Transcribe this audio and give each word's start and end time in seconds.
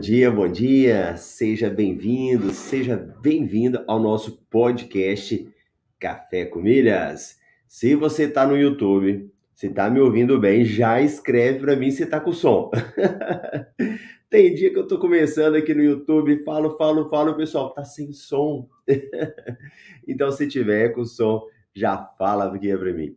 Dia, 0.00 0.30
bom 0.30 0.48
dia, 0.48 1.14
seja 1.18 1.68
bem-vindo, 1.68 2.54
seja 2.54 2.96
bem-vindo 2.96 3.84
ao 3.86 4.00
nosso 4.00 4.42
podcast 4.48 5.46
Café 5.98 6.46
com 6.46 6.62
Milhas. 6.62 7.38
Se 7.68 7.94
você 7.94 8.22
está 8.22 8.46
no 8.46 8.56
YouTube, 8.56 9.30
se 9.54 9.66
está 9.66 9.90
me 9.90 10.00
ouvindo 10.00 10.40
bem, 10.40 10.64
já 10.64 11.02
escreve 11.02 11.58
para 11.58 11.76
mim 11.76 11.90
se 11.90 12.04
está 12.04 12.18
com 12.18 12.32
som. 12.32 12.70
Tem 14.30 14.54
dia 14.54 14.70
que 14.70 14.78
eu 14.78 14.84
estou 14.84 14.98
começando 14.98 15.56
aqui 15.56 15.74
no 15.74 15.82
YouTube, 15.82 16.44
falo, 16.44 16.78
falo, 16.78 17.10
falo, 17.10 17.36
pessoal 17.36 17.74
tá 17.74 17.84
sem 17.84 18.10
som. 18.10 18.70
então, 20.08 20.32
se 20.32 20.48
tiver 20.48 20.94
com 20.94 21.04
som, 21.04 21.42
já 21.74 21.98
fala 22.16 22.46
aqui 22.46 22.74
para 22.74 22.94
mim. 22.94 23.14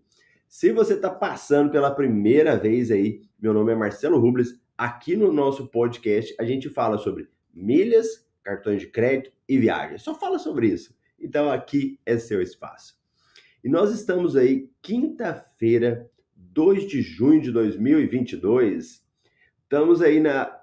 Se 0.49 0.73
você 0.73 0.95
está 0.95 1.09
passando 1.09 1.71
pela 1.71 1.95
primeira 1.95 2.57
vez 2.57 2.91
aí, 2.91 3.21
meu 3.39 3.53
nome 3.53 3.71
é 3.71 3.75
Marcelo 3.75 4.19
Rubles, 4.19 4.61
Aqui 4.83 5.15
no 5.15 5.31
nosso 5.31 5.67
podcast 5.67 6.35
a 6.37 6.43
gente 6.43 6.67
fala 6.67 6.97
sobre 6.97 7.29
milhas, 7.53 8.27
cartões 8.43 8.81
de 8.81 8.87
crédito 8.87 9.31
e 9.47 9.57
viagens. 9.57 10.01
Só 10.01 10.13
fala 10.13 10.37
sobre 10.37 10.67
isso. 10.67 10.93
Então 11.17 11.49
aqui 11.49 11.97
é 12.05 12.17
seu 12.17 12.41
espaço. 12.41 12.99
E 13.63 13.69
nós 13.69 13.93
estamos 13.93 14.35
aí 14.35 14.69
quinta-feira, 14.81 16.11
2 16.35 16.85
de 16.85 17.01
junho 17.01 17.39
de 17.39 17.49
2022. 17.49 19.01
Estamos 19.63 20.01
aí 20.01 20.19
na 20.19 20.53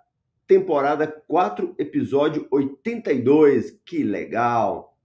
temporada 0.47 1.07
4, 1.07 1.75
episódio 1.79 2.47
82. 2.51 3.81
Que 3.87 4.03
legal! 4.03 4.99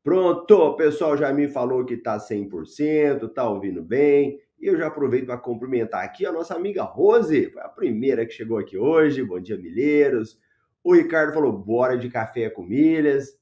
Pronto, 0.00 0.76
pessoal 0.76 1.16
já 1.16 1.32
me 1.32 1.48
falou 1.48 1.84
que 1.84 1.96
tá 1.96 2.18
100%, 2.18 3.32
tá 3.34 3.50
ouvindo 3.50 3.82
bem. 3.82 4.38
E 4.60 4.66
eu 4.66 4.76
já 4.76 4.88
aproveito 4.88 5.24
para 5.24 5.38
cumprimentar 5.38 6.04
aqui 6.04 6.26
a 6.26 6.32
nossa 6.32 6.54
amiga 6.54 6.82
Rose, 6.82 7.50
foi 7.50 7.62
a 7.62 7.68
primeira 7.68 8.26
que 8.26 8.32
chegou 8.32 8.58
aqui 8.58 8.76
hoje. 8.76 9.24
Bom 9.24 9.40
dia, 9.40 9.56
milheiros. 9.56 10.38
O 10.84 10.94
Ricardo 10.94 11.32
falou: 11.32 11.50
bora 11.50 11.96
de 11.96 12.10
café 12.10 12.50
com 12.50 12.62
milhas. 12.62 13.38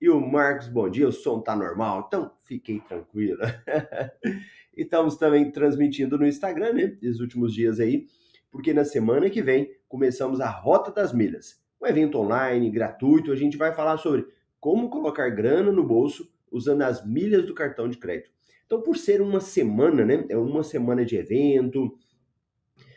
E 0.00 0.08
o 0.08 0.18
Marcos, 0.20 0.66
bom 0.66 0.88
dia, 0.88 1.06
o 1.06 1.12
som 1.12 1.40
tá 1.40 1.54
normal, 1.54 2.06
então 2.08 2.30
fiquei 2.44 2.80
tranquilo. 2.80 3.40
e 4.76 4.82
estamos 4.82 5.16
também 5.16 5.50
transmitindo 5.50 6.18
no 6.18 6.26
Instagram, 6.26 6.72
né? 6.72 6.96
Nos 7.02 7.20
últimos 7.20 7.54
dias 7.54 7.78
aí, 7.78 8.06
porque 8.50 8.72
na 8.72 8.84
semana 8.84 9.30
que 9.30 9.42
vem 9.42 9.70
começamos 9.88 10.40
a 10.40 10.48
Rota 10.48 10.90
das 10.90 11.12
Milhas, 11.12 11.62
um 11.80 11.86
evento 11.86 12.18
online 12.18 12.70
gratuito. 12.70 13.32
A 13.32 13.36
gente 13.36 13.56
vai 13.56 13.72
falar 13.74 13.98
sobre 13.98 14.26
como 14.58 14.88
colocar 14.88 15.28
grana 15.28 15.70
no 15.70 15.84
bolso 15.84 16.30
usando 16.50 16.82
as 16.82 17.06
milhas 17.06 17.44
do 17.46 17.54
cartão 17.54 17.88
de 17.88 17.98
crédito. 17.98 18.33
Então, 18.66 18.80
por 18.80 18.96
ser 18.96 19.20
uma 19.20 19.40
semana, 19.40 20.04
né? 20.04 20.24
É 20.28 20.36
uma 20.36 20.62
semana 20.62 21.04
de 21.04 21.16
evento. 21.16 21.96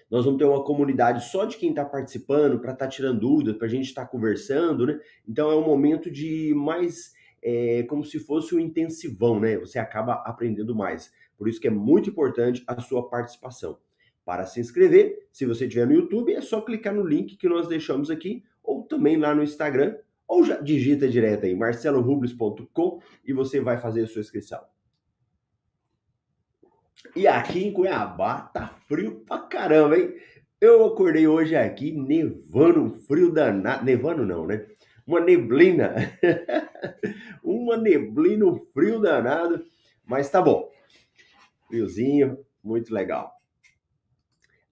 Nós 0.09 0.23
vamos 0.23 0.39
ter 0.39 0.45
uma 0.45 0.63
comunidade 0.63 1.25
só 1.25 1.44
de 1.44 1.57
quem 1.57 1.72
está 1.72 1.83
participando 1.83 2.59
para 2.59 2.72
estar 2.72 2.85
tá 2.85 2.91
tirando 2.91 3.19
dúvidas, 3.19 3.57
para 3.57 3.67
a 3.67 3.69
gente 3.69 3.85
estar 3.85 4.06
tá 4.06 4.07
conversando, 4.07 4.85
né? 4.85 5.00
Então 5.27 5.51
é 5.51 5.56
um 5.56 5.66
momento 5.66 6.09
de 6.09 6.53
mais 6.56 7.13
é, 7.44 7.83
como 7.83 8.03
se 8.06 8.19
fosse 8.19 8.56
um 8.56 8.59
intensivão, 8.59 9.39
né? 9.39 9.57
Você 9.57 9.77
acaba 9.77 10.13
aprendendo 10.25 10.73
mais. 10.73 11.11
Por 11.38 11.50
isso 11.50 11.59
que 11.59 11.67
é 11.67 11.72
muito 11.72 12.09
importante 12.09 12.63
a 12.66 12.79
sua 12.79 13.09
participação. 13.09 13.77
Para 14.23 14.45
se 14.45 14.59
inscrever, 14.59 15.27
se 15.31 15.45
você 15.45 15.66
estiver 15.66 15.85
no 15.85 15.94
YouTube, 15.94 16.33
é 16.33 16.41
só 16.41 16.61
clicar 16.61 16.94
no 16.94 17.06
link 17.06 17.38
que 17.38 17.47
nós 17.47 17.67
deixamos 17.67 18.09
aqui, 18.09 18.44
ou 18.63 18.83
também 18.83 19.17
lá 19.17 19.35
no 19.35 19.44
Instagram, 19.44 19.95
ou 20.27 20.44
já 20.44 20.59
digita 20.59 21.07
direto 21.07 21.45
aí, 21.45 21.56
marcelorubles.com 21.56 23.00
e 23.25 23.31
você 23.31 23.61
vai 23.61 23.77
fazer 23.77 24.03
a 24.03 24.07
sua 24.07 24.22
inscrição. 24.22 24.59
E 27.16 27.28
aqui 27.28 27.66
em 27.66 27.74
Cuiabá 27.74 28.41
tá 28.41 28.68
frio 28.88 29.24
pra 29.25 29.40
caramba, 29.40 29.97
hein? 29.97 30.13
Eu 30.59 30.85
acordei 30.85 31.28
hoje 31.28 31.56
aqui 31.56 31.91
nevando, 31.91 32.90
frio 33.02 33.31
danado. 33.31 33.85
Nevando 33.85 34.25
não, 34.25 34.47
né? 34.47 34.66
Uma 35.06 35.19
neblina. 35.19 35.96
Uma 37.44 37.78
neblina, 37.78 38.46
um 38.46 38.57
frio 38.74 39.00
danado. 39.00 39.63
Mas 40.06 40.30
tá 40.30 40.41
bom. 40.41 40.69
Friozinho, 41.68 42.40
muito 42.63 42.94
legal. 42.94 43.31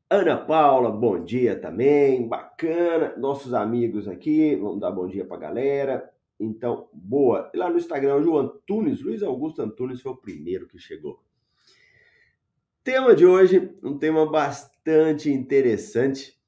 Ana 0.09 0.37
Paula, 0.37 0.91
bom 0.91 1.23
dia 1.23 1.55
também. 1.59 2.27
Bacana. 2.27 3.15
Nossos 3.17 3.53
amigos 3.53 4.07
aqui, 4.07 4.55
vamos 4.55 4.79
dar 4.79 4.91
bom 4.91 5.07
dia 5.07 5.25
pra 5.25 5.37
galera. 5.37 6.11
Então, 6.39 6.89
boa. 6.93 7.49
E 7.53 7.57
lá 7.57 7.69
no 7.69 7.77
Instagram, 7.77 8.17
o 8.17 8.37
Antunes, 8.37 9.01
Luiz 9.01 9.23
Augusto 9.23 9.61
Antunes 9.61 10.01
foi 10.01 10.11
o 10.11 10.17
primeiro 10.17 10.67
que 10.67 10.77
chegou. 10.77 11.24
Tema 12.85 13.15
de 13.15 13.25
hoje, 13.25 13.75
um 13.81 13.97
tema 13.97 14.29
bastante 14.29 15.31
interessante. 15.31 16.39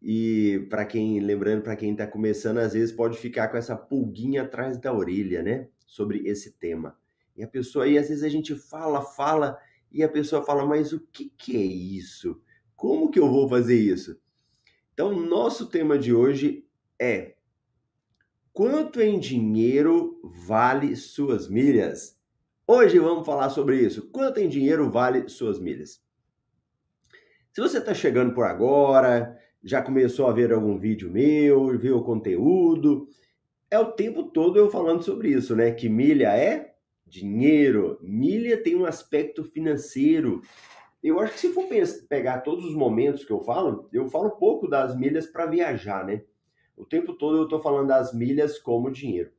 E 0.00 0.66
para 0.70 0.86
quem, 0.86 1.20
lembrando, 1.20 1.60
para 1.60 1.76
quem 1.76 1.92
está 1.92 2.06
começando, 2.06 2.56
às 2.56 2.72
vezes 2.72 2.90
pode 2.90 3.18
ficar 3.18 3.48
com 3.48 3.58
essa 3.58 3.76
pulguinha 3.76 4.44
atrás 4.44 4.78
da 4.78 4.94
orelha, 4.94 5.42
né? 5.42 5.68
Sobre 5.86 6.26
esse 6.26 6.52
tema. 6.52 6.98
E 7.36 7.44
a 7.44 7.46
pessoa 7.46 7.84
aí, 7.84 7.98
às 7.98 8.08
vezes 8.08 8.24
a 8.24 8.30
gente 8.30 8.54
fala, 8.54 9.02
fala, 9.02 9.58
e 9.92 10.02
a 10.02 10.08
pessoa 10.08 10.42
fala, 10.42 10.64
mas 10.64 10.94
o 10.94 11.00
que, 11.12 11.30
que 11.36 11.54
é 11.54 11.60
isso? 11.60 12.40
Como 12.74 13.10
que 13.10 13.20
eu 13.20 13.28
vou 13.28 13.46
fazer 13.46 13.78
isso? 13.78 14.18
Então, 14.94 15.14
nosso 15.20 15.66
tema 15.66 15.98
de 15.98 16.14
hoje 16.14 16.66
é: 16.98 17.34
quanto 18.54 19.02
em 19.02 19.20
dinheiro 19.20 20.18
vale 20.46 20.96
suas 20.96 21.46
milhas? 21.46 22.17
Hoje 22.70 22.98
vamos 22.98 23.24
falar 23.24 23.48
sobre 23.48 23.80
isso. 23.80 24.10
Quanto 24.10 24.40
em 24.40 24.46
dinheiro 24.46 24.90
vale 24.90 25.26
suas 25.30 25.58
milhas? 25.58 26.02
Se 27.50 27.62
você 27.62 27.78
está 27.78 27.94
chegando 27.94 28.34
por 28.34 28.44
agora, 28.44 29.38
já 29.64 29.80
começou 29.80 30.26
a 30.26 30.34
ver 30.34 30.52
algum 30.52 30.78
vídeo 30.78 31.10
meu, 31.10 31.78
viu 31.78 31.96
o 31.96 32.04
conteúdo, 32.04 33.08
é 33.70 33.78
o 33.78 33.92
tempo 33.92 34.24
todo 34.24 34.58
eu 34.58 34.68
falando 34.70 35.02
sobre 35.02 35.30
isso, 35.30 35.56
né? 35.56 35.70
Que 35.70 35.88
milha 35.88 36.36
é 36.36 36.74
dinheiro, 37.06 37.98
milha 38.02 38.62
tem 38.62 38.76
um 38.76 38.84
aspecto 38.84 39.44
financeiro. 39.44 40.42
Eu 41.02 41.20
acho 41.20 41.32
que 41.32 41.40
se 41.40 41.54
for 41.54 41.64
pegar 42.06 42.42
todos 42.42 42.66
os 42.66 42.74
momentos 42.74 43.24
que 43.24 43.32
eu 43.32 43.40
falo, 43.40 43.88
eu 43.94 44.10
falo 44.10 44.32
pouco 44.32 44.68
das 44.68 44.94
milhas 44.94 45.26
para 45.26 45.46
viajar, 45.46 46.04
né? 46.04 46.22
O 46.76 46.84
tempo 46.84 47.14
todo 47.14 47.38
eu 47.38 47.44
estou 47.44 47.62
falando 47.62 47.88
das 47.88 48.12
milhas 48.12 48.58
como 48.58 48.90
dinheiro 48.90 49.30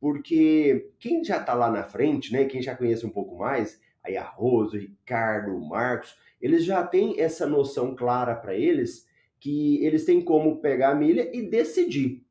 porque 0.00 0.90
quem 0.98 1.24
já 1.24 1.38
está 1.38 1.54
lá 1.54 1.70
na 1.70 1.82
frente, 1.82 2.32
né, 2.32 2.44
quem 2.44 2.62
já 2.62 2.74
conhece 2.74 3.06
um 3.06 3.10
pouco 3.10 3.36
mais, 3.36 3.80
aí 4.04 4.16
a 4.16 4.24
Rosa, 4.24 4.78
Ricardo, 4.78 5.58
Marcos, 5.60 6.16
eles 6.40 6.64
já 6.64 6.86
têm 6.86 7.20
essa 7.20 7.46
noção 7.46 7.94
clara 7.94 8.34
para 8.34 8.54
eles 8.54 9.06
que 9.38 9.84
eles 9.84 10.04
têm 10.04 10.22
como 10.22 10.60
pegar 10.60 10.90
a 10.90 10.94
milha 10.94 11.30
e 11.34 11.48
decidir. 11.48 12.24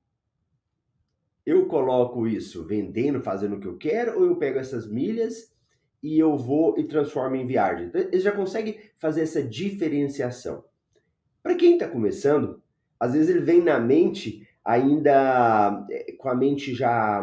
Eu 1.46 1.68
coloco 1.68 2.28
isso 2.28 2.66
vendendo, 2.66 3.22
fazendo 3.22 3.56
o 3.56 3.60
que 3.60 3.68
eu 3.68 3.78
quero, 3.78 4.18
ou 4.20 4.26
eu 4.26 4.36
pego 4.36 4.58
essas 4.58 4.90
milhas 4.90 5.54
e 6.02 6.18
eu 6.20 6.38
vou 6.38 6.78
e 6.78 6.84
transformo 6.84 7.36
em 7.36 7.46
viagem. 7.46 7.88
Então, 7.88 8.02
eles 8.02 8.24
já 8.24 8.32
conseguem 8.32 8.80
fazer 8.98 9.22
essa 9.22 9.44
diferenciação. 9.44 10.64
Para 11.42 11.56
quem 11.56 11.74
está 11.74 11.88
começando, 11.88 12.62
às 13.00 13.14
vezes 13.14 13.30
ele 13.30 13.42
vem 13.42 13.62
na 13.62 13.80
mente 13.80 14.48
ainda 14.64 15.86
eh, 15.92 16.14
com 16.14 16.28
a 16.28 16.36
mente 16.36 16.74
já 16.74 17.22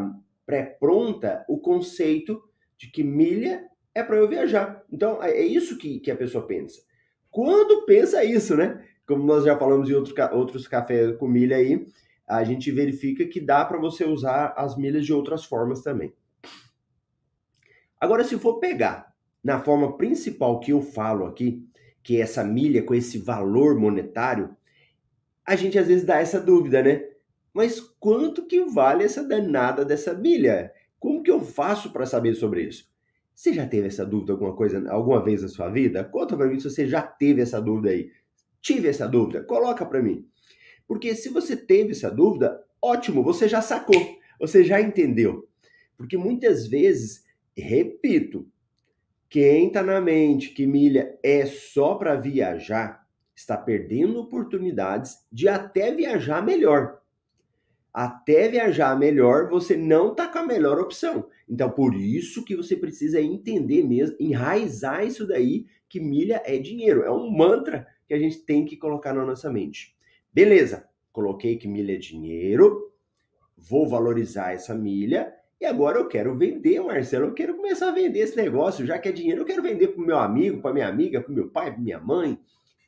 pré-pronta 0.52 1.46
o 1.48 1.58
conceito 1.58 2.42
de 2.76 2.90
que 2.90 3.02
milha 3.02 3.64
é 3.94 4.02
para 4.02 4.16
eu 4.16 4.28
viajar. 4.28 4.84
Então, 4.92 5.22
é, 5.22 5.30
é 5.30 5.42
isso 5.42 5.78
que, 5.78 5.98
que 5.98 6.10
a 6.10 6.16
pessoa 6.16 6.46
pensa. 6.46 6.82
Quando 7.30 7.86
pensa 7.86 8.22
isso, 8.22 8.54
né? 8.54 8.84
Como 9.06 9.24
nós 9.24 9.44
já 9.44 9.58
falamos 9.58 9.88
em 9.88 9.94
outro, 9.94 10.14
outros 10.34 10.68
cafés 10.68 11.16
com 11.16 11.26
milha 11.26 11.56
aí, 11.56 11.86
a 12.28 12.44
gente 12.44 12.70
verifica 12.70 13.24
que 13.24 13.40
dá 13.40 13.64
para 13.64 13.78
você 13.78 14.04
usar 14.04 14.52
as 14.54 14.76
milhas 14.76 15.06
de 15.06 15.12
outras 15.14 15.42
formas 15.42 15.80
também. 15.80 16.12
Agora, 17.98 18.22
se 18.22 18.38
for 18.38 18.58
pegar 18.58 19.14
na 19.42 19.58
forma 19.58 19.96
principal 19.96 20.60
que 20.60 20.72
eu 20.72 20.82
falo 20.82 21.24
aqui, 21.24 21.66
que 22.02 22.18
é 22.18 22.20
essa 22.20 22.44
milha 22.44 22.82
com 22.82 22.94
esse 22.94 23.16
valor 23.16 23.78
monetário, 23.78 24.54
a 25.46 25.56
gente 25.56 25.78
às 25.78 25.86
vezes 25.86 26.04
dá 26.04 26.18
essa 26.18 26.38
dúvida, 26.38 26.82
né? 26.82 27.11
Mas 27.52 27.80
quanto 27.80 28.46
que 28.46 28.64
vale 28.64 29.04
essa 29.04 29.22
danada 29.22 29.84
dessa 29.84 30.14
milha? 30.14 30.72
Como 30.98 31.22
que 31.22 31.30
eu 31.30 31.40
faço 31.40 31.92
para 31.92 32.06
saber 32.06 32.34
sobre 32.34 32.62
isso? 32.62 32.90
Você 33.34 33.52
já 33.52 33.66
teve 33.66 33.88
essa 33.88 34.06
dúvida 34.06 34.32
alguma 34.32 34.54
coisa, 34.54 34.90
alguma 34.90 35.22
vez 35.22 35.42
na 35.42 35.48
sua 35.48 35.68
vida? 35.68 36.04
Conta 36.04 36.36
para 36.36 36.46
mim 36.46 36.58
se 36.58 36.70
você 36.70 36.86
já 36.86 37.02
teve 37.02 37.42
essa 37.42 37.60
dúvida 37.60 37.90
aí. 37.90 38.10
Tive 38.60 38.88
essa 38.88 39.08
dúvida, 39.08 39.42
coloca 39.42 39.84
para 39.84 40.02
mim. 40.02 40.26
Porque 40.86 41.14
se 41.14 41.28
você 41.28 41.56
teve 41.56 41.92
essa 41.92 42.10
dúvida, 42.10 42.62
ótimo, 42.80 43.22
você 43.22 43.48
já 43.48 43.60
sacou, 43.60 44.18
você 44.38 44.62
já 44.62 44.80
entendeu. 44.80 45.48
Porque 45.96 46.16
muitas 46.16 46.66
vezes, 46.66 47.24
repito, 47.56 48.46
quem 49.28 49.68
está 49.68 49.82
na 49.82 50.00
mente 50.00 50.50
que 50.50 50.66
milha 50.66 51.18
é 51.22 51.46
só 51.46 51.94
para 51.94 52.14
viajar, 52.14 53.06
está 53.34 53.56
perdendo 53.56 54.20
oportunidades 54.20 55.26
de 55.32 55.48
até 55.48 55.92
viajar 55.94 56.44
melhor. 56.44 57.01
Até 57.92 58.48
viajar 58.48 58.98
melhor, 58.98 59.48
você 59.50 59.76
não 59.76 60.12
está 60.12 60.26
com 60.26 60.38
a 60.38 60.46
melhor 60.46 60.78
opção. 60.78 61.28
Então, 61.48 61.70
por 61.70 61.94
isso 61.94 62.44
que 62.44 62.56
você 62.56 62.74
precisa 62.74 63.20
entender 63.20 63.82
mesmo, 63.82 64.16
enraizar 64.18 65.06
isso 65.06 65.26
daí, 65.26 65.66
que 65.88 66.00
milha 66.00 66.42
é 66.44 66.56
dinheiro. 66.56 67.02
É 67.02 67.10
um 67.10 67.30
mantra 67.30 67.86
que 68.06 68.14
a 68.14 68.18
gente 68.18 68.38
tem 68.38 68.64
que 68.64 68.76
colocar 68.76 69.12
na 69.12 69.24
nossa 69.24 69.52
mente. 69.52 69.94
Beleza, 70.32 70.88
coloquei 71.12 71.56
que 71.56 71.68
milha 71.68 71.94
é 71.94 71.98
dinheiro, 71.98 72.90
vou 73.56 73.86
valorizar 73.86 74.52
essa 74.52 74.74
milha 74.74 75.34
e 75.62 75.64
agora 75.64 75.96
eu 75.96 76.08
quero 76.08 76.36
vender, 76.36 76.80
Marcelo. 76.80 77.26
Eu 77.26 77.34
quero 77.34 77.54
começar 77.54 77.90
a 77.90 77.92
vender 77.92 78.18
esse 78.18 78.36
negócio, 78.36 78.84
já 78.84 78.98
que 78.98 79.08
é 79.08 79.12
dinheiro, 79.12 79.42
eu 79.42 79.44
quero 79.44 79.62
vender 79.62 79.88
para 79.88 80.02
o 80.02 80.04
meu 80.04 80.18
amigo, 80.18 80.60
para 80.60 80.72
minha 80.72 80.88
amiga, 80.88 81.20
para 81.20 81.30
o 81.30 81.34
meu 81.34 81.48
pai, 81.50 81.70
para 81.70 81.80
minha 81.80 82.00
mãe. 82.00 82.36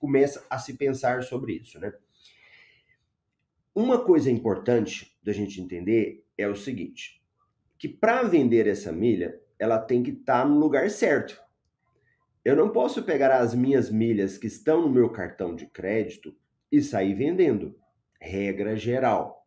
Começa 0.00 0.44
a 0.50 0.58
se 0.58 0.74
pensar 0.74 1.22
sobre 1.22 1.52
isso, 1.52 1.78
né? 1.78 1.92
Uma 3.74 4.04
coisa 4.04 4.30
importante 4.30 5.18
da 5.20 5.32
gente 5.32 5.60
entender 5.60 6.24
é 6.38 6.46
o 6.46 6.54
seguinte: 6.54 7.20
que 7.76 7.88
para 7.88 8.22
vender 8.22 8.68
essa 8.68 8.92
milha, 8.92 9.40
ela 9.58 9.78
tem 9.78 10.02
que 10.02 10.10
estar 10.10 10.42
tá 10.42 10.48
no 10.48 10.58
lugar 10.58 10.88
certo. 10.90 11.42
Eu 12.44 12.54
não 12.54 12.68
posso 12.68 13.02
pegar 13.02 13.36
as 13.36 13.54
minhas 13.54 13.90
milhas 13.90 14.38
que 14.38 14.46
estão 14.46 14.82
no 14.82 14.90
meu 14.90 15.10
cartão 15.10 15.56
de 15.56 15.66
crédito 15.66 16.36
e 16.70 16.80
sair 16.80 17.14
vendendo. 17.14 17.74
Regra 18.20 18.76
geral. 18.76 19.44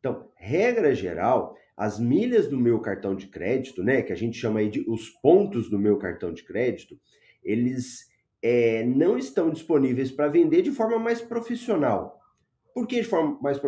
Então, 0.00 0.28
regra 0.34 0.94
geral, 0.94 1.54
as 1.76 2.00
milhas 2.00 2.48
do 2.48 2.58
meu 2.58 2.80
cartão 2.80 3.14
de 3.14 3.28
crédito, 3.28 3.84
né, 3.84 4.02
que 4.02 4.12
a 4.12 4.16
gente 4.16 4.36
chama 4.38 4.60
aí 4.60 4.68
de 4.68 4.84
os 4.88 5.08
pontos 5.08 5.70
do 5.70 5.78
meu 5.78 5.98
cartão 5.98 6.32
de 6.32 6.42
crédito, 6.42 6.98
eles 7.44 8.10
é, 8.42 8.84
não 8.84 9.16
estão 9.16 9.50
disponíveis 9.50 10.10
para 10.10 10.28
vender 10.28 10.62
de 10.62 10.72
forma 10.72 10.98
mais 10.98 11.20
profissional. 11.20 12.21
Por 12.74 12.86
que 12.86 13.02
de 13.02 13.08
forma 13.08 13.38
mais 13.40 13.58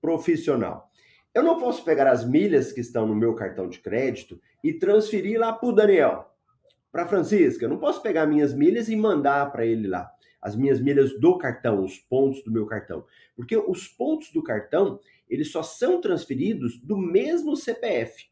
profissional? 0.00 0.90
Eu 1.34 1.42
não 1.42 1.58
posso 1.58 1.84
pegar 1.84 2.10
as 2.10 2.28
milhas 2.28 2.72
que 2.72 2.80
estão 2.80 3.06
no 3.06 3.14
meu 3.14 3.34
cartão 3.34 3.68
de 3.68 3.78
crédito 3.78 4.40
e 4.62 4.72
transferir 4.72 5.40
lá 5.40 5.52
para 5.52 5.68
o 5.68 5.72
Daniel, 5.72 6.30
para 6.90 7.06
Francisca. 7.06 7.64
Eu 7.64 7.70
não 7.70 7.78
posso 7.78 8.02
pegar 8.02 8.26
minhas 8.26 8.52
milhas 8.52 8.88
e 8.88 8.96
mandar 8.96 9.50
para 9.50 9.64
ele 9.64 9.88
lá. 9.88 10.10
As 10.40 10.54
minhas 10.54 10.80
milhas 10.80 11.18
do 11.18 11.38
cartão, 11.38 11.82
os 11.82 11.98
pontos 11.98 12.42
do 12.44 12.50
meu 12.50 12.66
cartão. 12.66 13.06
Porque 13.34 13.56
os 13.56 13.88
pontos 13.88 14.30
do 14.32 14.42
cartão, 14.42 15.00
eles 15.28 15.50
só 15.50 15.62
são 15.62 16.00
transferidos 16.00 16.78
do 16.78 16.98
mesmo 16.98 17.56
CPF. 17.56 18.30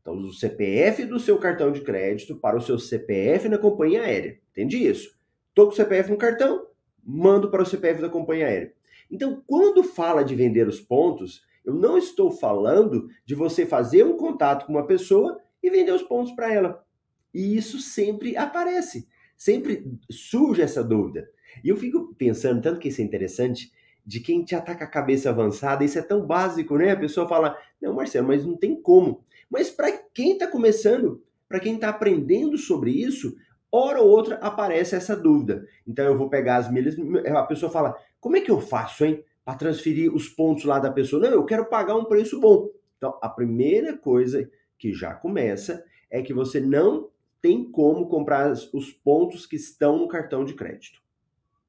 Então, 0.00 0.14
o 0.16 0.32
CPF 0.32 1.04
do 1.04 1.18
seu 1.18 1.38
cartão 1.38 1.72
de 1.72 1.80
crédito 1.80 2.36
para 2.36 2.56
o 2.56 2.60
seu 2.60 2.78
CPF 2.78 3.48
na 3.48 3.58
companhia 3.58 4.02
aérea. 4.02 4.38
Entende 4.52 4.76
isso? 4.86 5.18
Estou 5.48 5.66
com 5.66 5.72
o 5.72 5.76
CPF 5.76 6.10
no 6.10 6.16
cartão, 6.16 6.66
mando 7.04 7.50
para 7.50 7.62
o 7.62 7.66
CPF 7.66 8.00
da 8.00 8.08
companhia 8.08 8.46
aérea. 8.46 8.72
Então, 9.10 9.42
quando 9.46 9.82
fala 9.84 10.24
de 10.24 10.34
vender 10.34 10.66
os 10.66 10.80
pontos, 10.80 11.42
eu 11.64 11.74
não 11.74 11.96
estou 11.96 12.30
falando 12.30 13.08
de 13.24 13.34
você 13.34 13.64
fazer 13.64 14.04
um 14.04 14.16
contato 14.16 14.66
com 14.66 14.72
uma 14.72 14.86
pessoa 14.86 15.38
e 15.62 15.70
vender 15.70 15.92
os 15.92 16.02
pontos 16.02 16.32
para 16.32 16.52
ela. 16.52 16.84
E 17.32 17.56
isso 17.56 17.78
sempre 17.78 18.36
aparece, 18.36 19.08
sempre 19.36 19.90
surge 20.10 20.62
essa 20.62 20.84
dúvida. 20.84 21.28
E 21.62 21.68
eu 21.68 21.76
fico 21.76 22.14
pensando, 22.16 22.62
tanto 22.62 22.80
que 22.80 22.88
isso 22.88 23.00
é 23.00 23.04
interessante, 23.04 23.72
de 24.06 24.20
quem 24.20 24.42
está 24.42 24.60
com 24.60 24.84
a 24.84 24.86
cabeça 24.86 25.30
avançada, 25.30 25.84
isso 25.84 25.98
é 25.98 26.02
tão 26.02 26.26
básico, 26.26 26.76
né? 26.76 26.90
A 26.90 26.96
pessoa 26.96 27.26
fala, 27.26 27.56
não, 27.80 27.94
Marcelo, 27.94 28.28
mas 28.28 28.44
não 28.44 28.56
tem 28.56 28.80
como. 28.80 29.24
Mas 29.48 29.70
para 29.70 29.90
quem 30.12 30.32
está 30.32 30.46
começando, 30.46 31.22
para 31.48 31.60
quem 31.60 31.76
está 31.76 31.88
aprendendo 31.88 32.58
sobre 32.58 32.90
isso, 32.90 33.34
hora 33.74 34.00
ou 34.00 34.08
outra 34.08 34.36
aparece 34.36 34.94
essa 34.94 35.16
dúvida. 35.16 35.66
Então 35.86 36.04
eu 36.04 36.16
vou 36.16 36.28
pegar 36.28 36.56
as 36.56 36.70
milhas, 36.70 36.96
a 37.26 37.42
pessoa 37.42 37.72
fala, 37.72 37.96
como 38.20 38.36
é 38.36 38.40
que 38.40 38.50
eu 38.50 38.60
faço, 38.60 39.04
hein? 39.04 39.24
Para 39.44 39.58
transferir 39.58 40.14
os 40.14 40.28
pontos 40.28 40.64
lá 40.64 40.78
da 40.78 40.90
pessoa. 40.90 41.22
Não, 41.22 41.30
eu 41.30 41.44
quero 41.44 41.66
pagar 41.66 41.96
um 41.96 42.04
preço 42.04 42.40
bom. 42.40 42.70
Então, 42.96 43.18
a 43.20 43.28
primeira 43.28 43.96
coisa 43.96 44.48
que 44.78 44.92
já 44.92 45.12
começa 45.12 45.84
é 46.10 46.22
que 46.22 46.32
você 46.32 46.60
não 46.60 47.10
tem 47.42 47.70
como 47.70 48.08
comprar 48.08 48.52
os 48.72 48.90
pontos 48.90 49.44
que 49.44 49.56
estão 49.56 49.98
no 49.98 50.08
cartão 50.08 50.44
de 50.44 50.54
crédito. 50.54 51.02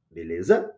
Beleza? 0.10 0.74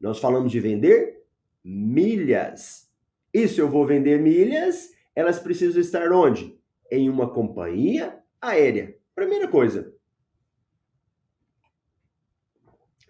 Nós 0.00 0.18
falamos 0.18 0.50
de 0.50 0.60
vender 0.60 1.22
milhas. 1.62 2.88
E 3.34 3.46
se 3.46 3.60
eu 3.60 3.68
vou 3.68 3.86
vender 3.86 4.18
milhas, 4.18 4.94
elas 5.14 5.38
precisam 5.38 5.80
estar 5.80 6.10
onde? 6.10 6.58
Em 6.90 7.10
uma 7.10 7.28
companhia 7.28 8.18
aérea. 8.40 8.96
Primeira 9.14 9.48
coisa. 9.48 9.92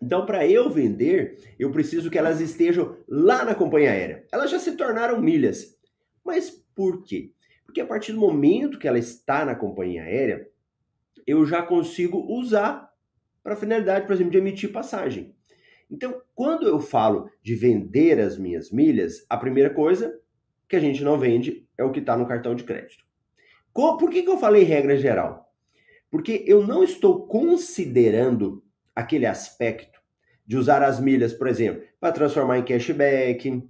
Então, 0.02 0.24
para 0.24 0.46
eu 0.46 0.70
vender, 0.70 1.54
eu 1.58 1.70
preciso 1.70 2.10
que 2.10 2.18
elas 2.18 2.40
estejam 2.40 2.96
lá 3.06 3.44
na 3.44 3.54
companhia 3.54 3.90
aérea. 3.90 4.26
Elas 4.32 4.50
já 4.50 4.58
se 4.58 4.72
tornaram 4.72 5.20
milhas. 5.20 5.76
Mas 6.24 6.50
por 6.74 7.02
quê? 7.02 7.32
Porque 7.66 7.80
a 7.80 7.86
partir 7.86 8.12
do 8.12 8.20
momento 8.20 8.78
que 8.78 8.88
ela 8.88 8.98
está 8.98 9.44
na 9.44 9.54
companhia 9.54 10.02
aérea, 10.02 10.48
eu 11.26 11.44
já 11.44 11.62
consigo 11.62 12.18
usar 12.32 12.90
para 13.42 13.56
finalidade, 13.56 14.06
por 14.06 14.14
exemplo, 14.14 14.32
de 14.32 14.38
emitir 14.38 14.72
passagem. 14.72 15.34
Então, 15.90 16.22
quando 16.34 16.66
eu 16.66 16.80
falo 16.80 17.28
de 17.42 17.54
vender 17.54 18.20
as 18.20 18.38
minhas 18.38 18.70
milhas, 18.70 19.24
a 19.28 19.36
primeira 19.36 19.70
coisa 19.70 20.18
que 20.68 20.76
a 20.76 20.80
gente 20.80 21.02
não 21.02 21.18
vende 21.18 21.68
é 21.76 21.84
o 21.84 21.90
que 21.90 22.00
está 22.00 22.16
no 22.16 22.26
cartão 22.26 22.54
de 22.54 22.64
crédito. 22.64 23.04
Por 23.72 24.10
que, 24.10 24.22
que 24.22 24.30
eu 24.30 24.38
falei 24.38 24.62
regra 24.62 24.96
geral? 24.96 25.52
Porque 26.10 26.44
eu 26.46 26.66
não 26.66 26.82
estou 26.82 27.26
considerando 27.26 28.64
aquele 28.94 29.26
aspecto 29.26 29.99
de 30.50 30.56
usar 30.56 30.82
as 30.82 30.98
milhas, 30.98 31.32
por 31.32 31.46
exemplo, 31.46 31.80
para 32.00 32.10
transformar 32.10 32.58
em 32.58 32.64
cashback, 32.64 33.62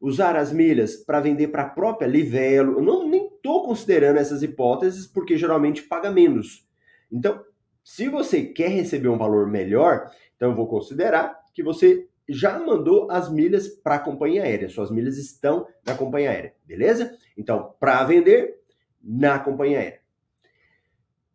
usar 0.00 0.36
as 0.36 0.52
milhas 0.52 0.94
para 0.94 1.18
vender 1.18 1.48
para 1.48 1.64
a 1.64 1.68
própria 1.68 2.06
Livelo. 2.06 2.78
Eu 2.78 2.82
não 2.82 3.08
nem 3.08 3.26
estou 3.26 3.64
considerando 3.64 4.18
essas 4.18 4.40
hipóteses 4.40 5.08
porque 5.08 5.36
geralmente 5.36 5.82
paga 5.82 6.12
menos. 6.12 6.68
Então, 7.10 7.42
se 7.82 8.08
você 8.08 8.44
quer 8.44 8.68
receber 8.68 9.08
um 9.08 9.18
valor 9.18 9.48
melhor, 9.50 10.08
então 10.36 10.50
eu 10.50 10.54
vou 10.54 10.68
considerar 10.68 11.36
que 11.52 11.64
você 11.64 12.06
já 12.28 12.60
mandou 12.60 13.10
as 13.10 13.28
milhas 13.28 13.66
para 13.66 13.96
a 13.96 13.98
companhia 13.98 14.44
aérea. 14.44 14.68
Suas 14.68 14.92
milhas 14.92 15.18
estão 15.18 15.66
na 15.84 15.96
companhia 15.96 16.30
aérea, 16.30 16.54
beleza? 16.64 17.12
Então, 17.36 17.74
para 17.80 18.04
vender 18.04 18.60
na 19.02 19.40
companhia 19.40 19.80
aérea. 19.80 20.00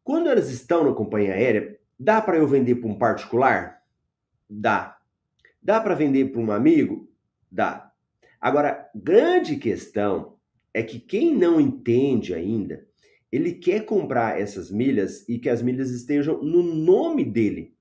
Quando 0.05 0.29
elas 0.29 0.49
estão 0.49 0.85
na 0.85 0.93
companhia 0.93 1.33
aérea, 1.33 1.77
dá 1.99 2.21
para 2.21 2.37
eu 2.37 2.47
vender 2.47 2.75
para 2.75 2.89
um 2.89 2.97
particular? 2.97 3.78
Dá. 4.49 4.97
Dá 5.61 5.79
para 5.79 5.95
vender 5.95 6.31
para 6.31 6.41
um 6.41 6.51
amigo? 6.51 7.07
Dá. 7.51 7.91
Agora, 8.41 8.89
grande 8.95 9.57
questão 9.57 10.37
é 10.73 10.81
que 10.81 10.99
quem 10.99 11.35
não 11.35 11.59
entende 11.59 12.33
ainda, 12.33 12.87
ele 13.31 13.53
quer 13.53 13.85
comprar 13.85 14.39
essas 14.39 14.71
milhas 14.71 15.27
e 15.27 15.37
que 15.37 15.49
as 15.49 15.61
milhas 15.61 15.91
estejam 15.91 16.41
no 16.41 16.63
nome 16.63 17.23
dele. 17.23 17.75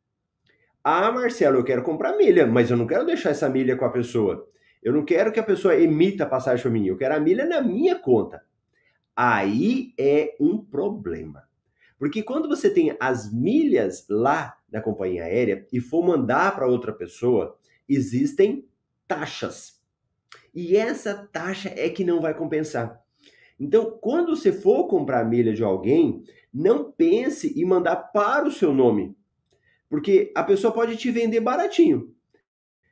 Ah, 0.83 1.11
Marcelo, 1.11 1.59
eu 1.59 1.65
quero 1.65 1.83
comprar 1.83 2.17
milha, 2.17 2.47
mas 2.47 2.71
eu 2.71 2.77
não 2.77 2.87
quero 2.87 3.07
deixar 3.07 3.31
essa 3.31 3.49
milha 3.49 3.77
com 3.77 3.85
a 3.85 3.91
pessoa. 3.91 4.49
Eu 4.83 4.93
não 4.93 5.05
quero 5.05 5.33
que 5.33 5.41
a 5.41 5.45
pessoa 5.45 5.77
emita 5.77 6.27
passagem 6.27 6.63
para 6.63 6.71
mim, 6.71 6.87
eu 6.87 6.97
quero 6.97 7.15
a 7.15 7.21
milha 7.21 7.47
na 7.47 7.61
minha 7.61 7.97
conta. 7.97 8.43
Aí 9.17 9.93
é 9.99 10.37
um 10.39 10.59
problema. 10.59 11.48
Porque 11.99 12.23
quando 12.23 12.49
você 12.49 12.71
tem 12.71 12.97
as 13.01 13.33
milhas 13.33 14.07
lá 14.09 14.57
na 14.71 14.81
companhia 14.81 15.25
aérea 15.25 15.67
e 15.73 15.81
for 15.81 16.05
mandar 16.05 16.55
para 16.55 16.69
outra 16.69 16.93
pessoa, 16.93 17.59
existem 17.89 18.67
taxas. 19.07 19.83
E 20.55 20.77
essa 20.77 21.15
taxa 21.33 21.73
é 21.75 21.89
que 21.89 22.05
não 22.05 22.21
vai 22.21 22.35
compensar. 22.35 23.03
Então, 23.59 23.99
quando 24.01 24.37
você 24.37 24.53
for 24.53 24.87
comprar 24.87 25.25
milha 25.25 25.53
de 25.53 25.65
alguém, 25.65 26.23
não 26.55 26.93
pense 26.93 27.61
em 27.61 27.65
mandar 27.65 27.97
para 27.97 28.47
o 28.47 28.53
seu 28.53 28.73
nome. 28.73 29.17
Porque 29.89 30.33
a 30.37 30.45
pessoa 30.45 30.73
pode 30.73 30.97
te 30.97 31.11
vender 31.11 31.41
baratinho, 31.41 32.15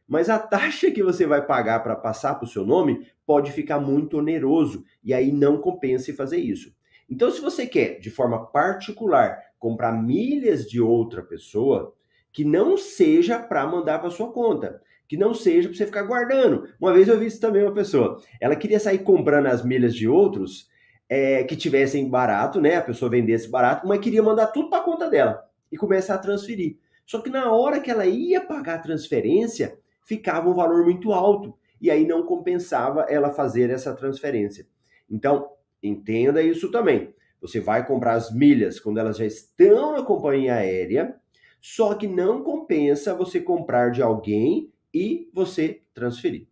mas 0.09 0.31
a 0.31 0.39
taxa 0.39 0.91
que 0.91 1.03
você 1.03 1.27
vai 1.27 1.45
pagar 1.45 1.83
para 1.83 1.95
passar 1.95 2.37
para 2.37 2.47
o 2.47 2.49
seu 2.49 2.65
nome 2.65 3.07
pode 3.27 3.53
ficar 3.53 3.79
muito 3.79 4.19
oneroso 4.19 4.85
e 5.05 5.13
aí 5.13 5.33
não 5.33 5.61
compensa 5.61 6.15
fazer 6.15 6.39
isso. 6.39 6.75
Então, 7.09 7.31
se 7.31 7.41
você 7.41 7.67
quer, 7.67 7.99
de 8.01 8.11
forma 8.11 8.47
particular, 8.47 9.41
comprar 9.59 9.93
milhas 9.93 10.69
de 10.69 10.81
outra 10.81 11.23
pessoa, 11.23 11.95
que 12.33 12.45
não 12.45 12.77
seja 12.77 13.39
para 13.39 13.67
mandar 13.67 13.99
para 14.01 14.11
sua 14.11 14.31
conta, 14.33 14.81
que 15.09 15.17
não 15.17 15.33
seja 15.33 15.69
para 15.69 15.79
você 15.79 15.87
ficar 15.87 16.03
guardando. 16.03 16.69
Uma 16.81 16.93
vez 16.93 17.09
eu 17.09 17.19
vi 17.19 17.27
isso 17.27 17.41
também 17.41 17.63
uma 17.63 17.73
pessoa, 17.73 18.21
ela 18.41 18.57
queria 18.57 18.81
sair 18.81 18.99
comprando 18.99 19.47
as 19.47 19.65
milhas 19.65 19.95
de 19.95 20.09
outros 20.09 20.69
é, 21.09 21.45
que 21.45 21.57
tivessem 21.57 22.09
barato, 22.09 22.61
né? 22.61 22.77
A 22.77 22.83
pessoa 22.83 23.11
vendesse 23.11 23.49
barato, 23.49 23.87
mas 23.87 24.01
queria 24.01 24.23
mandar 24.23 24.49
tudo 24.49 24.69
para 24.69 24.81
a 24.81 24.85
conta 24.85 25.09
dela 25.09 25.45
e 25.71 25.77
começar 25.77 26.17
a 26.17 26.19
transferir. 26.19 26.79
Só 27.07 27.21
que 27.21 27.31
na 27.31 27.53
hora 27.53 27.81
que 27.81 27.91
ela 27.91 28.05
ia 28.05 28.41
pagar 28.41 28.75
a 28.75 28.83
transferência, 28.83 29.79
ficava 30.05 30.49
um 30.49 30.55
valor 30.55 30.85
muito 30.85 31.13
alto 31.13 31.55
e 31.81 31.91
aí 31.91 32.07
não 32.07 32.25
compensava 32.25 33.03
ela 33.09 33.31
fazer 33.31 33.71
essa 33.71 33.95
transferência. 33.95 34.67
Então, 35.09 35.49
entenda 35.87 36.43
isso 36.43 36.71
também. 36.71 37.15
Você 37.41 37.61
vai 37.61 37.87
comprar 37.87 38.15
as 38.15 38.35
milhas 38.35 38.81
quando 38.81 38.99
elas 38.99 39.17
já 39.17 39.27
estão 39.27 39.93
na 39.93 40.03
companhia 40.03 40.55
aérea, 40.55 41.17
só 41.61 41.95
que 41.95 42.07
não 42.07 42.43
compensa 42.43 43.15
você 43.15 43.41
comprar 43.41 43.91
de 43.91 44.03
alguém 44.03 44.73
e 44.93 45.29
você 45.33 45.83
transferir. 45.93 46.47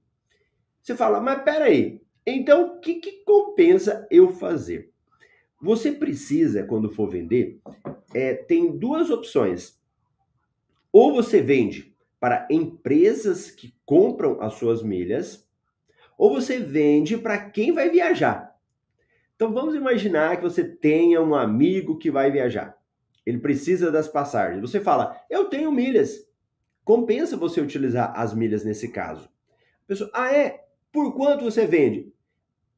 Você 0.83 0.95
fala, 0.95 1.21
mas 1.21 1.43
peraí, 1.43 2.03
então 2.26 2.67
o 2.67 2.81
que, 2.81 2.97
que 2.97 3.25
compensa 3.25 4.07
eu 4.11 4.31
fazer? 4.31 4.91
Você 5.61 5.93
precisa, 5.93 6.64
quando 6.64 6.91
for 6.91 7.09
vender, 7.09 7.59
é, 8.12 8.35
tem 8.35 8.76
duas 8.76 9.09
opções. 9.09 9.81
Ou 10.93 11.14
você 11.14 11.41
vende 11.41 11.95
para 12.21 12.47
empresas 12.50 13.50
que 13.50 13.75
compram 13.85 14.41
as 14.41 14.55
suas 14.55 14.83
milhas, 14.83 15.49
ou 16.17 16.33
você 16.33 16.59
vende 16.59 17.17
para 17.17 17.50
quem 17.50 17.73
vai 17.73 17.91
viajar. 17.91 18.53
Então 19.37 19.53
vamos 19.53 19.75
imaginar 19.75 20.37
que 20.37 20.43
você 20.43 20.64
tenha 20.64 21.21
um 21.21 21.35
amigo 21.35 21.99
que 21.99 22.11
vai 22.11 22.31
viajar. 22.31 22.76
Ele 23.26 23.38
precisa 23.38 23.91
das 23.91 24.07
passagens. 24.07 24.61
Você 24.61 24.81
fala, 24.81 25.21
eu 25.29 25.47
tenho 25.47 25.73
milhas. 25.73 26.29
Compensa 26.85 27.37
você 27.37 27.61
utilizar 27.61 28.12
as 28.14 28.35
milhas 28.35 28.64
nesse 28.64 28.88
caso. 28.88 29.29
A 29.85 29.87
pessoa, 29.87 30.11
ah, 30.12 30.33
é? 30.33 30.64
Por 30.93 31.14
quanto 31.14 31.45
você 31.45 31.67
vende? 31.67 32.12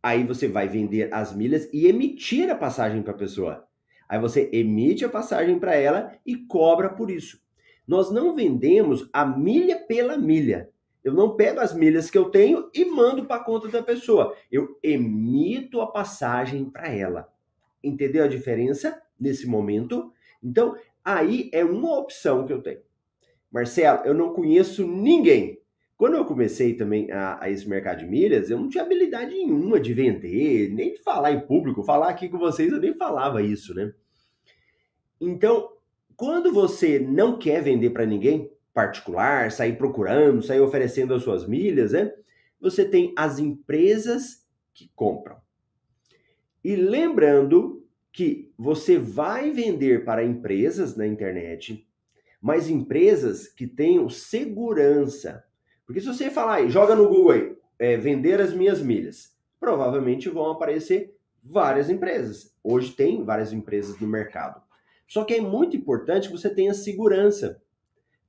Aí 0.03 0.25
você 0.25 0.47
vai 0.47 0.69
vender 0.69 1.13
as 1.13 1.35
milhas 1.35 1.69
e 1.73 1.87
emitir 1.87 2.49
a 2.49 2.55
passagem 2.55 3.03
para 3.03 3.13
a 3.13 3.17
pessoa. 3.17 3.67
Aí 4.09 4.21
você 4.21 4.49
emite 4.53 5.05
a 5.05 5.09
passagem 5.09 5.59
para 5.59 5.75
ela 5.75 6.17
e 6.25 6.37
cobra 6.37 6.91
por 6.91 7.11
isso. 7.11 7.41
Nós 7.87 8.11
não 8.11 8.35
vendemos 8.35 9.09
a 9.13 9.27
milha 9.27 9.85
pela 9.87 10.17
milha. 10.17 10.71
Eu 11.07 11.15
não 11.15 11.37
pego 11.37 11.61
as 11.61 11.73
milhas 11.73 12.11
que 12.11 12.19
eu 12.19 12.31
tenho 12.31 12.69
e 12.75 12.85
mando 12.85 13.27
para 13.27 13.37
a 13.37 13.45
conta 13.45 13.69
da 13.69 13.81
pessoa. 13.81 14.37
Eu 14.51 14.77
emito 14.83 15.81
a 15.81 15.87
passagem 15.87 16.65
para 16.65 16.89
ela. 16.89 17.33
Entendeu 17.81 18.25
a 18.25 18.29
diferença 18.29 19.01
nesse 19.17 19.47
momento? 19.47 20.13
Então, 20.43 20.75
aí 21.05 21.49
é 21.53 21.65
uma 21.65 21.97
opção 21.97 22.45
que 22.45 22.53
eu 22.53 22.61
tenho. 22.61 22.81
Marcelo, 23.53 24.05
eu 24.05 24.15
não 24.15 24.33
conheço 24.33 24.85
ninguém. 24.85 25.61
Quando 25.97 26.17
eu 26.17 26.25
comecei 26.25 26.75
também 26.75 27.09
a, 27.13 27.39
a, 27.41 27.49
esse 27.51 27.69
mercado 27.69 28.01
de 28.01 28.07
milhas, 28.07 28.51
eu 28.51 28.59
não 28.59 28.69
tinha 28.69 28.83
habilidade 28.83 29.33
nenhuma 29.33 29.79
de 29.79 29.95
vender, 29.95 30.75
nem 30.75 30.95
de 30.95 30.99
falar 31.05 31.31
em 31.31 31.47
público. 31.47 31.85
Falar 31.85 32.09
aqui 32.09 32.29
com 32.29 32.37
vocês, 32.37 32.73
eu 32.73 32.81
nem 32.81 32.95
falava 32.95 33.41
isso, 33.41 33.73
né? 33.73 33.95
Então, 35.21 35.71
quando 36.17 36.53
você 36.53 36.99
não 36.99 37.39
quer 37.39 37.63
vender 37.63 37.91
para 37.91 38.05
ninguém, 38.05 38.51
particular, 38.77 39.51
sair 39.51 39.79
procurando, 39.79 40.43
sair 40.43 40.61
oferecendo 40.61 41.15
as 41.15 41.23
suas 41.23 41.49
milhas, 41.49 41.93
né? 41.93 42.13
Você 42.61 42.85
tem 42.85 43.15
as 43.17 43.39
empresas 43.39 44.47
que 44.75 44.91
compram. 44.95 45.39
E 46.63 46.77
lembrando 46.77 47.83
que 48.13 48.53
você 48.59 48.99
vai 48.99 49.51
vender 49.51 50.05
para 50.05 50.23
empresas 50.23 50.95
na 50.95 51.07
internet, 51.07 51.89
mas 52.39 52.69
empresas 52.69 53.49
que 53.49 53.67
tenham 53.67 54.11
segurança. 54.11 55.43
Porque 55.87 56.03
se 56.03 56.07
você 56.07 56.31
falar, 56.31 56.69
joga 56.69 56.95
no 56.95 57.09
Google 57.09 57.31
aí, 57.31 57.57
é, 57.79 57.97
vender 57.97 58.43
as 58.43 58.53
minhas 58.53 58.83
milhas, 58.83 59.35
provavelmente 59.59 60.29
vão 60.29 60.51
aparecer 60.51 61.17
várias 61.43 61.89
empresas. 61.89 62.55
Hoje 62.63 62.93
tem 62.93 63.25
várias 63.25 63.55
empresas 63.55 63.99
no 63.99 64.07
mercado. 64.07 64.61
Só 65.09 65.25
que 65.25 65.33
é 65.33 65.41
muito 65.41 65.75
importante 65.79 66.29
que 66.29 66.37
você 66.37 66.51
tenha 66.51 66.75
segurança. 66.75 67.63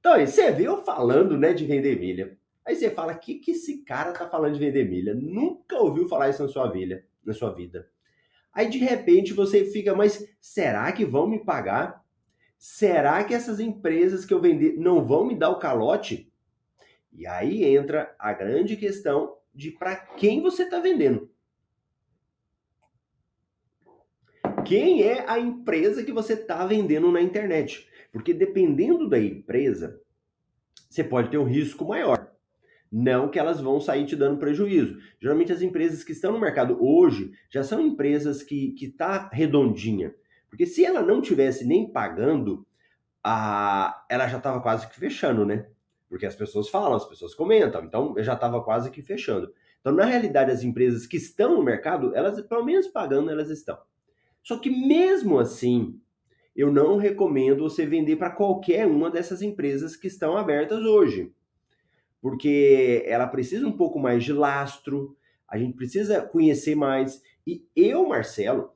Então, 0.07 0.15
aí, 0.15 0.25
você 0.25 0.53
vê 0.53 0.63
eu 0.63 0.85
falando 0.85 1.37
né, 1.37 1.51
de 1.51 1.65
vender 1.65 1.99
milha. 1.99 2.37
Aí 2.65 2.77
você 2.77 2.89
fala, 2.89 3.11
o 3.11 3.19
que, 3.19 3.39
que 3.39 3.51
esse 3.51 3.83
cara 3.83 4.13
tá 4.13 4.25
falando 4.25 4.53
de 4.53 4.59
vender 4.59 4.87
milha? 4.87 5.13
Nunca 5.13 5.75
ouviu 5.75 6.07
falar 6.07 6.29
isso 6.29 6.41
na 6.41 6.47
sua 6.47 6.71
vida, 6.71 7.03
na 7.25 7.33
sua 7.33 7.53
vida. 7.53 7.89
Aí 8.53 8.69
de 8.69 8.77
repente 8.77 9.33
você 9.33 9.65
fica, 9.65 9.93
mas 9.93 10.25
será 10.39 10.89
que 10.93 11.03
vão 11.03 11.27
me 11.27 11.43
pagar? 11.43 12.05
Será 12.57 13.21
que 13.25 13.33
essas 13.33 13.59
empresas 13.59 14.23
que 14.23 14.33
eu 14.33 14.39
vendi 14.39 14.77
não 14.77 15.05
vão 15.05 15.25
me 15.25 15.37
dar 15.37 15.49
o 15.49 15.59
calote? 15.59 16.31
E 17.11 17.27
aí 17.27 17.65
entra 17.65 18.15
a 18.17 18.31
grande 18.31 18.77
questão 18.77 19.35
de 19.53 19.71
para 19.71 19.93
quem 19.93 20.41
você 20.41 20.63
está 20.63 20.79
vendendo. 20.79 21.29
Quem 24.65 25.03
é 25.03 25.29
a 25.29 25.37
empresa 25.37 26.01
que 26.01 26.13
você 26.13 26.31
está 26.31 26.65
vendendo 26.65 27.11
na 27.11 27.21
internet? 27.21 27.89
Porque 28.17 28.33
dependendo 28.33 29.07
da 29.07 29.19
empresa, 29.19 30.01
você 30.89 31.03
pode 31.03 31.29
ter 31.29 31.38
um 31.38 31.43
risco 31.43 31.86
maior. 31.86 32.31
Não 32.91 33.29
que 33.29 33.38
elas 33.38 33.62
vão 33.62 33.79
sair 33.79 34.07
te 34.07 34.15
dando 34.15 34.39
prejuízo. 34.39 34.97
Geralmente 35.21 35.53
as 35.53 35.62
empresas 35.62 36.03
que 36.03 36.13
estão 36.13 36.31
no 36.31 36.39
mercado 36.39 36.83
hoje 36.83 37.31
já 37.47 37.63
são 37.63 37.79
empresas 37.79 38.41
que 38.41 38.71
que 38.71 38.88
tá 38.88 39.29
redondinha. 39.31 40.15
Porque 40.50 40.65
se 40.65 40.83
ela 40.83 41.03
não 41.03 41.21
tivesse 41.21 41.63
nem 41.63 41.91
pagando, 41.91 42.65
a, 43.24 44.03
ela 44.09 44.27
já 44.27 44.38
estava 44.38 44.62
quase 44.62 44.89
que 44.89 45.00
fechando, 45.00 45.45
né? 45.45 45.67
Porque 46.09 46.25
as 46.25 46.36
pessoas 46.36 46.69
falam, 46.69 46.95
as 46.95 47.07
pessoas 47.07 47.36
comentam, 47.36 47.86
então 47.86 48.15
já 48.17 48.33
estava 48.33 48.63
quase 48.63 48.89
que 48.89 49.03
fechando. 49.03 49.53
Então, 49.79 49.93
na 49.93 50.05
realidade, 50.05 50.50
as 50.50 50.63
empresas 50.63 51.05
que 51.05 51.17
estão 51.17 51.55
no 51.55 51.63
mercado, 51.63 52.15
elas, 52.15 52.41
pelo 52.41 52.65
menos 52.65 52.88
pagando, 52.88 53.29
elas 53.29 53.51
estão. 53.51 53.77
Só 54.41 54.57
que 54.57 54.71
mesmo 54.71 55.38
assim, 55.38 56.01
eu 56.57 56.71
não 56.71 56.97
recomendo 56.97 57.59
você 57.59 57.85
vender 57.85 58.15
para 58.15 58.31
qualquer 58.31 58.87
uma 58.87 59.11
dessas 59.11 59.43
empresas 59.43 59.95
que 59.95 60.07
estão 60.07 60.35
abertas 60.35 60.79
hoje. 60.79 61.31
Porque 62.19 63.03
ela 63.05 63.27
precisa 63.27 63.67
um 63.67 63.77
pouco 63.77 63.99
mais 63.99 64.23
de 64.23 64.33
lastro, 64.33 65.15
a 65.47 65.55
gente 65.55 65.75
precisa 65.75 66.19
conhecer 66.19 66.75
mais. 66.75 67.21
E 67.45 67.63
eu, 67.75 68.09
Marcelo, 68.09 68.71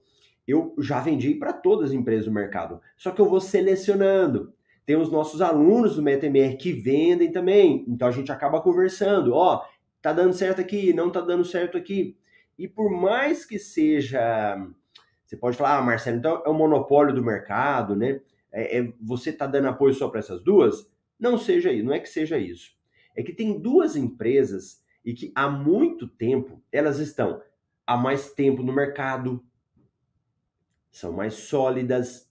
eu 0.48 0.76
já 0.78 1.00
vendi 1.00 1.34
para 1.34 1.52
todas 1.52 1.90
as 1.90 1.96
empresas 1.96 2.26
do 2.26 2.32
mercado. 2.32 2.80
Só 2.96 3.10
que 3.10 3.20
eu 3.20 3.28
vou 3.28 3.42
selecionando. 3.42 4.54
Tem 4.86 4.96
os 4.96 5.12
nossos 5.12 5.42
alunos 5.42 5.96
do 5.96 6.04
MetaMR 6.04 6.58
que 6.58 6.72
vendem 6.72 7.32
também. 7.32 7.84
Então 7.88 8.08
a 8.08 8.12
gente 8.12 8.32
acaba 8.32 8.62
conversando. 8.62 9.34
Ó, 9.34 9.56
oh, 9.56 9.68
tá 10.00 10.14
dando 10.14 10.34
certo 10.34 10.62
aqui, 10.62 10.94
não 10.94 11.10
tá 11.10 11.20
dando 11.20 11.44
certo 11.44 11.80
aqui. 11.80 12.16
E 12.60 12.68
por 12.68 12.92
mais 12.92 13.44
que 13.44 13.58
seja 13.58 14.56
você 15.32 15.38
pode 15.38 15.56
falar, 15.56 15.78
ah, 15.78 15.82
Marcelo, 15.82 16.18
então 16.18 16.44
é 16.46 16.50
o 16.50 16.54
monopólio 16.54 17.16
do 17.16 17.24
mercado, 17.24 17.96
né? 17.96 18.20
É, 18.52 18.80
é 18.80 18.94
você 19.00 19.30
está 19.30 19.48
dando 19.48 19.70
apoio 19.70 19.94
só 19.94 20.10
para 20.10 20.20
essas 20.20 20.44
duas? 20.44 20.92
Não 21.18 21.38
seja 21.38 21.72
isso, 21.72 21.86
não 21.86 21.94
é 21.94 22.00
que 22.02 22.10
seja 22.10 22.38
isso. 22.38 22.72
É 23.16 23.24
que 23.24 23.32
tem 23.32 23.58
duas 23.58 23.96
empresas 23.96 24.84
e 25.06 25.14
que 25.14 25.32
há 25.34 25.50
muito 25.50 26.06
tempo 26.06 26.62
elas 26.70 27.00
estão 27.00 27.42
há 27.88 27.96
mais 27.96 28.34
tempo 28.34 28.62
no 28.62 28.74
mercado, 28.74 29.42
são 30.92 31.14
mais 31.14 31.36
sólidas, 31.36 32.30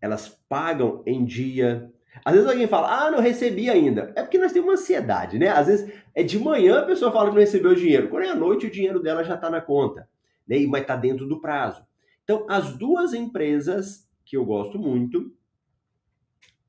elas 0.00 0.28
pagam 0.48 1.04
em 1.06 1.24
dia. 1.24 1.88
Às 2.24 2.34
vezes 2.34 2.50
alguém 2.50 2.66
fala, 2.66 3.06
ah, 3.06 3.10
não 3.12 3.20
recebi 3.20 3.70
ainda. 3.70 4.12
É 4.16 4.22
porque 4.22 4.38
nós 4.38 4.50
temos 4.50 4.70
uma 4.70 4.74
ansiedade, 4.74 5.38
né? 5.38 5.50
Às 5.50 5.68
vezes 5.68 5.92
é 6.12 6.24
de 6.24 6.36
manhã 6.36 6.80
a 6.80 6.84
pessoa 6.84 7.12
fala 7.12 7.28
que 7.28 7.36
não 7.36 7.40
recebeu 7.40 7.70
o 7.70 7.76
dinheiro. 7.76 8.08
Quando 8.08 8.24
é 8.24 8.30
à 8.30 8.34
noite, 8.34 8.66
o 8.66 8.70
dinheiro 8.72 9.00
dela 9.00 9.22
já 9.22 9.36
está 9.36 9.48
na 9.48 9.60
conta, 9.60 10.08
né? 10.48 10.66
mas 10.66 10.80
está 10.80 10.96
dentro 10.96 11.28
do 11.28 11.40
prazo. 11.40 11.86
Então, 12.24 12.46
as 12.48 12.76
duas 12.76 13.12
empresas 13.12 14.08
que 14.24 14.36
eu 14.36 14.44
gosto 14.44 14.78
muito, 14.78 15.32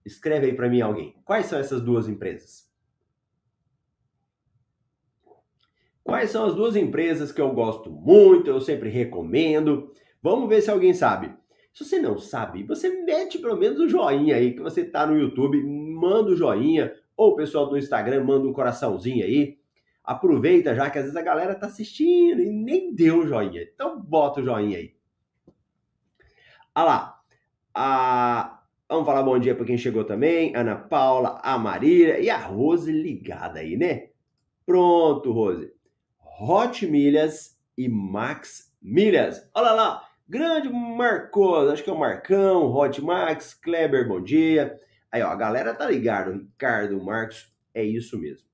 escreve 0.06 0.48
aí 0.48 0.54
para 0.54 0.70
mim 0.70 0.82
alguém. 0.82 1.16
Quais 1.24 1.48
são 1.48 1.58
essas 1.58 1.82
duas 1.82 2.08
empresas? 2.08 2.70
Quais 6.04 6.30
são 6.30 6.46
as 6.46 6.54
duas 6.54 6.76
empresas 6.76 7.32
que 7.32 7.42
eu 7.42 7.52
gosto 7.52 7.90
muito, 7.90 8.50
eu 8.50 8.62
sempre 8.62 8.90
recomendo? 8.90 9.92
Vamos 10.22 10.48
ver 10.48 10.62
se 10.62 10.70
alguém 10.70 10.94
sabe. 10.94 11.34
Se 11.74 11.84
você 11.84 12.00
não 12.00 12.18
sabe, 12.18 12.64
você 12.64 12.90
mete 13.04 13.40
pelo 13.40 13.58
menos 13.58 13.80
o 13.80 13.86
um 13.86 13.90
joinha 13.90 14.36
aí, 14.36 14.54
que 14.54 14.62
você 14.62 14.86
tá 14.86 15.08
no 15.08 15.18
YouTube, 15.18 15.62
manda 15.64 16.30
o 16.30 16.34
um 16.34 16.38
joinha, 16.38 16.94
ou 17.18 17.32
o 17.32 17.36
pessoal 17.36 17.68
do 17.68 17.78
Instagram 17.78 18.24
manda 18.24 18.48
um 18.48 18.54
coraçãozinho 18.54 19.26
aí. 19.26 19.58
Aproveita 20.04 20.76
já 20.76 20.90
que 20.90 21.00
às 21.00 21.06
vezes 21.06 21.18
a 21.18 21.24
galera 21.24 21.56
tá 21.56 21.66
assistindo 21.66 22.42
e 22.42 22.52
nem 22.52 22.94
deu 22.94 23.20
o 23.20 23.28
joinha. 23.28 23.64
Então 23.64 24.00
bota 24.00 24.42
o 24.42 24.44
joinha 24.44 24.78
aí. 24.78 24.94
Ah 26.76 26.84
lá. 26.84 27.22
A... 27.74 28.62
Vamos 28.90 29.06
falar 29.06 29.24
bom 29.24 29.40
dia 29.40 29.56
para 29.56 29.66
quem 29.66 29.78
chegou 29.78 30.04
também. 30.04 30.54
Ana 30.54 30.76
Paula, 30.76 31.40
a 31.42 31.58
Marília 31.58 32.20
e 32.20 32.30
a 32.30 32.38
Rose 32.38 32.92
ligada 32.92 33.60
aí, 33.60 33.78
né? 33.78 34.10
Pronto, 34.66 35.32
Rose. 35.32 35.72
Hot 36.20 36.86
Milhas 36.86 37.58
e 37.78 37.88
Max 37.88 38.76
Milhas. 38.82 39.50
Olha 39.54 39.72
lá, 39.72 40.04
Grande 40.28 40.68
Marcos, 40.70 41.70
acho 41.70 41.82
que 41.82 41.90
é 41.90 41.94
o 41.94 41.98
Marcão, 41.98 42.76
Hot 42.76 43.02
Max, 43.02 43.54
Kleber, 43.54 44.06
bom 44.06 44.22
dia. 44.22 44.78
Aí, 45.10 45.22
ó, 45.22 45.30
a 45.30 45.36
galera 45.36 45.74
tá 45.74 45.90
ligado, 45.90 46.34
Ricardo, 46.34 47.02
Marcos, 47.02 47.54
é 47.74 47.86
isso 47.86 48.20
mesmo. 48.20 48.46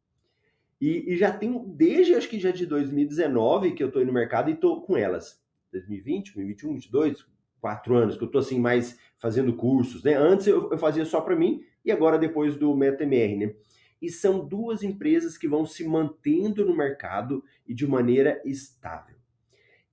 E, 0.79 1.13
e, 1.13 1.17
já 1.17 1.31
tenho, 1.31 1.65
desde 1.65 2.13
acho 2.13 2.29
que 2.29 2.39
já 2.39 2.51
de 2.51 2.67
2019 2.67 3.71
que 3.71 3.83
eu 3.83 3.91
tô 3.91 3.99
no 4.05 4.13
mercado 4.13 4.51
e 4.51 4.55
tô 4.55 4.81
com 4.81 4.95
elas. 4.95 5.41
2020, 5.71 6.35
2021, 6.35 6.69
2022, 6.73 7.31
quatro 7.61 7.95
anos 7.95 8.17
que 8.17 8.23
eu 8.23 8.27
tô 8.27 8.39
assim 8.39 8.59
mais 8.59 8.99
fazendo 9.17 9.55
cursos, 9.55 10.03
né? 10.03 10.15
Antes 10.15 10.47
eu, 10.47 10.71
eu 10.71 10.77
fazia 10.77 11.05
só 11.05 11.21
para 11.21 11.35
mim 11.35 11.63
e 11.85 11.91
agora 11.91 12.17
depois 12.17 12.57
do 12.57 12.75
MetaMR, 12.75 13.37
né? 13.37 13.55
E 14.01 14.09
são 14.09 14.45
duas 14.45 14.81
empresas 14.81 15.37
que 15.37 15.47
vão 15.47 15.63
se 15.63 15.87
mantendo 15.87 16.65
no 16.65 16.75
mercado 16.75 17.43
e 17.67 17.73
de 17.73 17.87
maneira 17.87 18.41
estável. 18.43 19.15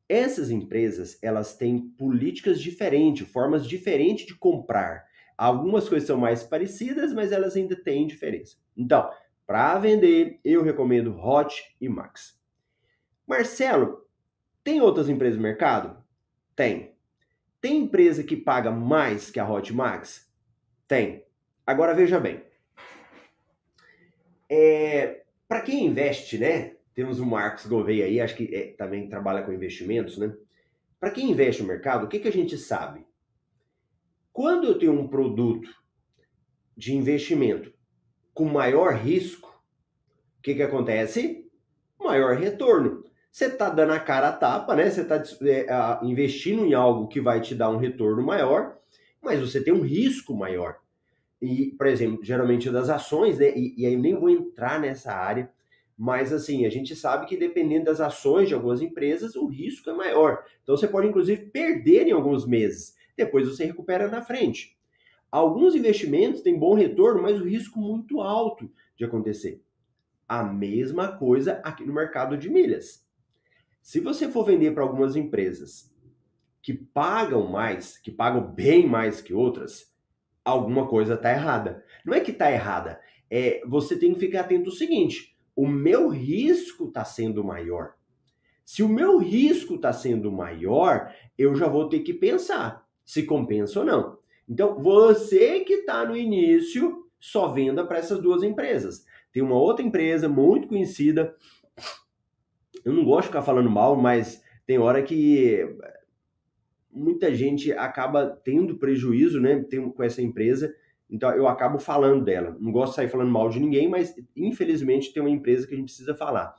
Essas 0.09 0.51
empresas, 0.51 1.19
elas 1.23 1.55
têm 1.55 1.79
políticas 1.91 2.59
diferentes, 2.59 3.29
formas 3.29 3.67
diferentes 3.67 4.25
de 4.25 4.35
comprar. 4.35 5.07
Algumas 5.37 5.87
coisas 5.87 6.07
são 6.07 6.17
mais 6.17 6.43
parecidas, 6.43 7.13
mas 7.13 7.31
elas 7.31 7.55
ainda 7.55 7.77
têm 7.77 8.07
diferença. 8.07 8.57
Então, 8.75 9.11
para 9.47 9.79
vender, 9.79 10.41
eu 10.43 10.63
recomendo 10.63 11.15
Hot 11.15 11.63
e 11.79 11.89
Max. 11.89 12.41
Marcelo, 13.27 14.09
tem 14.65 14.81
outras 14.81 15.11
empresas 15.11 15.37
no 15.37 15.43
mercado? 15.43 16.03
Tem. 16.57 16.98
Tem 17.61 17.79
empresa 17.79 18.23
que 18.23 18.37
paga 18.37 18.71
mais 18.71 19.31
que 19.31 19.41
a 19.41 19.49
Hot 19.49 19.73
Max? 19.73 20.31
Tem. 20.87 21.25
Agora 21.67 21.95
veja 21.95 22.21
bem. 22.21 22.43
É, 24.49 25.23
para 25.47 25.61
quem 25.61 25.87
investe, 25.87 26.39
né? 26.39 26.77
Temos 26.95 27.21
o 27.21 27.27
Marcos 27.27 27.67
Gouveia 27.67 28.07
aí, 28.07 28.21
acho 28.21 28.37
que 28.37 28.55
é, 28.55 28.73
também 28.73 29.09
trabalha 29.09 29.43
com 29.43 29.53
investimentos, 29.53 30.19
né? 30.19 30.35
Para 30.99 31.11
quem 31.11 31.31
investe 31.31 31.63
no 31.63 31.69
mercado, 31.69 32.05
o 32.05 32.09
que, 32.09 32.19
que 32.19 32.29
a 32.29 32.33
gente 32.33 32.57
sabe? 32.57 33.07
Quando 34.33 34.67
eu 34.67 34.79
tenho 34.79 34.93
um 34.93 35.07
produto 35.07 35.69
de 36.77 36.95
investimento 36.95 37.73
com 38.33 38.45
maior 38.45 38.95
risco, 38.95 39.49
o 40.39 40.43
que, 40.43 40.55
que 40.55 40.63
acontece? 40.63 41.49
Maior 41.99 42.37
retorno. 42.37 42.98
Você 43.31 43.47
está 43.47 43.69
dando 43.69 43.93
a 43.93 44.01
cara 44.01 44.29
a 44.29 44.33
tapa, 44.33 44.75
né? 44.75 44.91
Você 44.91 45.03
está 45.03 45.23
é, 45.43 46.05
investindo 46.05 46.65
em 46.65 46.75
algo 46.75 47.09
que 47.09 47.21
vai 47.21 47.41
te 47.41 47.55
dar 47.55 47.71
um 47.71 47.77
retorno 47.77 48.23
maior, 48.23 48.79
mas 49.23 49.41
você 49.41 49.63
tem 49.63 49.73
um 49.73 49.83
risco 49.83 50.35
maior. 50.35 50.79
E, 51.41 51.73
por 51.79 51.87
exemplo, 51.87 52.25
geralmente 52.25 52.71
das 52.71 52.89
ações, 52.89 53.39
né? 53.39 53.51
E, 53.57 53.75
e 53.77 53.87
aí 53.87 53.97
nem 53.97 54.15
vou 54.15 54.29
entrar 54.29 54.81
nessa 54.81 55.13
área, 55.13 55.51
mas 55.97 56.33
assim, 56.33 56.65
a 56.65 56.71
gente 56.71 56.95
sabe 56.95 57.27
que 57.27 57.37
dependendo 57.37 57.87
das 57.87 58.01
ações 58.01 58.49
de 58.49 58.55
algumas 58.55 58.81
empresas, 58.81 59.35
o 59.35 59.47
risco 59.47 59.91
é 59.91 59.93
maior. 59.93 60.45
Então 60.63 60.77
você 60.77 60.87
pode 60.87 61.09
inclusive 61.09 61.47
perder 61.47 62.07
em 62.07 62.13
alguns 62.13 62.47
meses. 62.47 62.97
Depois 63.17 63.49
você 63.49 63.65
recupera 63.65 64.09
na 64.09 64.23
frente. 64.23 64.77
Alguns 65.31 65.75
investimentos 65.75 66.41
têm 66.41 66.59
bom 66.59 66.75
retorno, 66.75 67.23
mas 67.23 67.41
o 67.41 67.45
risco 67.45 67.79
muito 67.81 68.21
alto 68.21 68.71
de 68.97 69.05
acontecer. 69.05 69.61
A 70.27 70.43
mesma 70.45 71.17
coisa 71.17 71.61
aqui 71.65 71.85
no 71.85 71.93
mercado 71.93 72.37
de 72.37 72.49
milhas. 72.49 73.08
Se 73.89 74.01
você 74.01 74.29
for 74.29 74.45
vender 74.45 74.75
para 74.75 74.83
algumas 74.83 75.17
empresas 75.17 75.91
que 76.61 76.75
pagam 76.75 77.49
mais, 77.49 77.97
que 77.97 78.11
pagam 78.11 78.43
bem 78.53 78.87
mais 78.87 79.23
que 79.23 79.33
outras, 79.33 79.91
alguma 80.45 80.87
coisa 80.87 81.15
está 81.15 81.31
errada. 81.31 81.83
Não 82.05 82.13
é 82.13 82.21
que 82.21 82.31
está 82.31 82.53
errada, 82.53 83.01
é 83.31 83.63
você 83.67 83.99
tem 83.99 84.13
que 84.13 84.21
ficar 84.21 84.41
atento 84.41 84.69
ao 84.69 84.77
seguinte: 84.77 85.35
o 85.57 85.67
meu 85.67 86.11
risco 86.11 86.89
está 86.89 87.03
sendo 87.03 87.43
maior. 87.43 87.95
Se 88.63 88.83
o 88.83 88.91
meu 88.91 89.17
risco 89.17 89.77
está 89.77 89.91
sendo 89.91 90.31
maior, 90.31 91.11
eu 91.39 91.55
já 91.57 91.67
vou 91.67 91.89
ter 91.89 92.01
que 92.01 92.13
pensar 92.13 92.87
se 93.07 93.23
compensa 93.23 93.81
ou 93.81 93.87
não. 93.87 94.19
Então, 94.47 94.83
você 94.83 95.61
que 95.61 95.73
está 95.73 96.05
no 96.05 96.15
início, 96.15 97.09
só 97.19 97.49
venda 97.49 97.87
para 97.87 97.97
essas 97.97 98.21
duas 98.21 98.43
empresas. 98.43 99.07
Tem 99.33 99.43
uma 99.43 99.57
outra 99.57 99.83
empresa 99.83 100.29
muito 100.29 100.69
conhecida, 100.69 101.35
eu 102.89 102.95
não 102.95 103.05
gosto 103.05 103.23
de 103.23 103.29
ficar 103.29 103.43
falando 103.43 103.71
mal, 103.71 103.97
mas 103.97 104.43
tem 104.67 104.79
hora 104.79 105.03
que 105.03 105.77
muita 106.91 107.35
gente 107.35 107.73
acaba 107.73 108.27
tendo 108.45 108.79
prejuízo 108.79 109.41
né, 109.41 109.65
com 109.95 110.03
essa 110.03 110.23
empresa, 110.23 110.75
então 111.11 111.31
eu 111.31 111.47
acabo 111.47 111.79
falando 111.79 112.25
dela. 112.25 112.57
Não 112.61 112.73
gosto 112.73 112.91
de 112.91 112.97
sair 112.97 113.09
falando 113.09 113.31
mal 113.31 113.49
de 113.49 113.61
ninguém, 113.61 113.89
mas 113.89 114.15
infelizmente 114.37 115.13
tem 115.13 115.23
uma 115.23 115.31
empresa 115.31 115.67
que 115.67 115.75
a 115.75 115.77
gente 115.77 115.87
precisa 115.87 116.15
falar. 116.15 116.55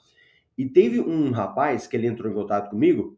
E 0.57 0.67
teve 0.67 0.99
um 0.99 1.31
rapaz 1.31 1.87
que 1.87 1.95
ele 1.95 2.07
entrou 2.07 2.31
em 2.31 2.35
contato 2.35 2.69
comigo, 2.69 3.17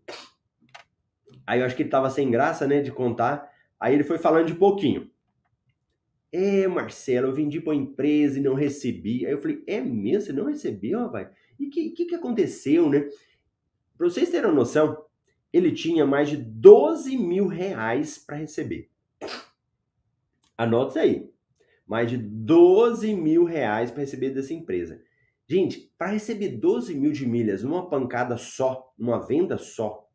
Aí 1.46 1.60
eu 1.60 1.66
acho 1.66 1.76
que 1.76 1.84
ele 1.84 1.90
tava 1.90 2.10
sem 2.10 2.30
graça, 2.30 2.68
né, 2.68 2.82
de 2.82 2.92
contar. 2.92 3.50
Aí 3.80 3.94
ele 3.94 4.04
foi 4.04 4.18
falando 4.18 4.48
de 4.48 4.56
pouquinho. 4.56 5.10
É, 6.32 6.66
Marcelo, 6.66 7.28
eu 7.28 7.34
vendi 7.34 7.60
para 7.60 7.76
empresa 7.76 8.40
e 8.40 8.42
não 8.42 8.54
recebi. 8.54 9.26
Aí 9.26 9.34
eu 9.34 9.42
falei, 9.42 9.62
é 9.68 9.82
mesmo? 9.82 10.22
Você 10.22 10.34
não 10.34 10.46
recebeu, 10.46 11.00
rapaz? 11.00 11.28
E 11.62 11.68
o 11.68 11.70
que, 11.70 11.92
que, 11.92 12.06
que 12.06 12.16
aconteceu, 12.16 12.90
né? 12.90 13.08
Para 13.96 14.10
vocês 14.10 14.30
terem 14.30 14.50
uma 14.50 14.56
noção, 14.56 15.06
ele 15.54 15.72
tinha 15.72 16.08
mais 16.08 16.28
de 16.28 16.36
12 16.36 17.16
mil 17.16 17.46
reais 17.46 18.18
para 18.18 18.38
receber. 18.38 18.90
Anota 20.58 20.90
isso 20.90 21.00
aí. 21.00 21.32
Mais 21.86 22.10
de 22.10 22.18
12 22.18 23.14
mil 23.14 23.44
reais 23.44 23.92
para 23.92 24.02
receber 24.02 24.32
dessa 24.32 24.56
empresa. 24.56 25.04
Gente, 25.48 25.94
para 26.00 26.08
receber 26.08 26.58
12 26.58 26.96
mil 26.96 27.12
de 27.12 27.28
milhas 27.28 27.64
numa 27.64 27.88
pancada 27.88 28.38
só, 28.38 28.92
numa 28.98 29.20
venda 29.20 29.58
só, 29.60 30.10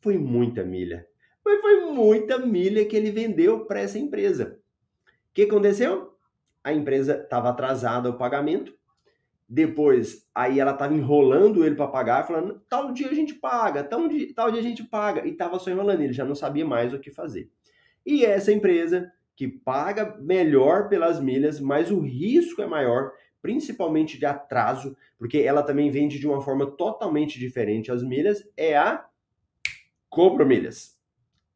foi 0.00 0.16
muita 0.18 0.62
milha. 0.62 1.04
Mas 1.44 1.60
foi 1.60 1.92
muita 1.92 2.38
milha 2.38 2.84
que 2.84 2.94
ele 2.94 3.10
vendeu 3.10 3.66
para 3.66 3.80
essa 3.80 3.98
empresa. 3.98 4.60
O 5.30 5.34
que 5.34 5.42
aconteceu? 5.42 6.16
A 6.62 6.72
empresa 6.72 7.22
estava 7.22 7.48
atrasada 7.48 8.08
o 8.08 8.18
pagamento. 8.18 8.72
Depois, 9.48 10.26
aí 10.34 10.58
ela 10.58 10.72
estava 10.72 10.94
enrolando 10.94 11.64
ele 11.64 11.76
para 11.76 11.88
pagar, 11.88 12.26
falando: 12.26 12.60
tal 12.68 12.92
dia 12.92 13.08
a 13.08 13.14
gente 13.14 13.34
paga, 13.34 13.84
tal 13.84 14.08
dia, 14.08 14.34
tal 14.34 14.50
dia 14.50 14.60
a 14.60 14.64
gente 14.64 14.82
paga. 14.84 15.26
E 15.26 15.30
estava 15.30 15.58
só 15.58 15.70
enrolando, 15.70 16.00
ele 16.02 16.12
já 16.12 16.24
não 16.24 16.34
sabia 16.34 16.66
mais 16.66 16.92
o 16.92 16.98
que 16.98 17.10
fazer. 17.10 17.50
E 18.04 18.24
essa 18.24 18.52
empresa 18.52 19.12
que 19.36 19.46
paga 19.46 20.16
melhor 20.20 20.88
pelas 20.88 21.20
milhas, 21.20 21.60
mas 21.60 21.90
o 21.90 22.00
risco 22.00 22.62
é 22.62 22.66
maior, 22.66 23.12
principalmente 23.42 24.18
de 24.18 24.26
atraso, 24.26 24.96
porque 25.18 25.38
ela 25.38 25.62
também 25.62 25.90
vende 25.90 26.18
de 26.18 26.26
uma 26.26 26.40
forma 26.40 26.66
totalmente 26.66 27.38
diferente 27.38 27.92
as 27.92 28.02
milhas, 28.02 28.48
é 28.56 28.76
a 28.76 29.06
Compro 30.16 30.46
milhas. 30.46 30.98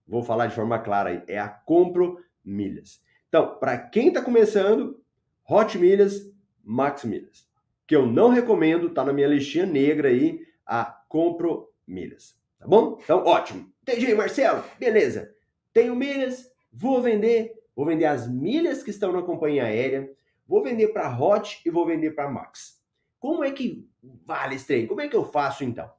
Vou 0.06 0.22
falar 0.22 0.46
de 0.46 0.54
forma 0.54 0.78
clara 0.78 1.08
aí, 1.08 1.22
é 1.26 1.38
a 1.38 1.48
compro 1.48 2.18
milhas. 2.44 3.02
Então, 3.28 3.58
para 3.58 3.78
quem 3.78 4.08
está 4.08 4.20
começando, 4.20 5.00
Hot 5.48 5.78
Milhas, 5.78 6.30
Max 6.62 7.04
Milhas. 7.04 7.48
Que 7.90 7.96
eu 7.96 8.06
não 8.06 8.28
recomendo, 8.28 8.90
tá 8.90 9.04
na 9.04 9.12
minha 9.12 9.26
listinha 9.26 9.66
negra 9.66 10.10
aí, 10.10 10.46
a 10.64 10.84
compro 11.08 11.72
milhas. 11.84 12.36
Tá 12.56 12.64
bom? 12.64 13.00
Então, 13.02 13.24
ótimo. 13.24 13.68
Entendi, 13.82 14.14
Marcelo. 14.14 14.62
Beleza. 14.78 15.34
Tenho 15.72 15.96
milhas, 15.96 16.48
vou 16.72 17.02
vender, 17.02 17.52
vou 17.74 17.84
vender 17.84 18.04
as 18.04 18.30
milhas 18.30 18.84
que 18.84 18.90
estão 18.90 19.10
na 19.10 19.22
companhia 19.22 19.64
aérea, 19.64 20.08
vou 20.46 20.62
vender 20.62 20.92
para 20.92 21.18
Hot 21.20 21.60
e 21.66 21.68
vou 21.68 21.84
vender 21.84 22.12
para 22.12 22.30
Max. 22.30 22.80
Como 23.18 23.42
é 23.42 23.50
que 23.50 23.84
vale 24.24 24.54
esse 24.54 24.68
trem? 24.68 24.86
Como 24.86 25.00
é 25.00 25.08
que 25.08 25.16
eu 25.16 25.24
faço 25.24 25.64
então? 25.64 25.90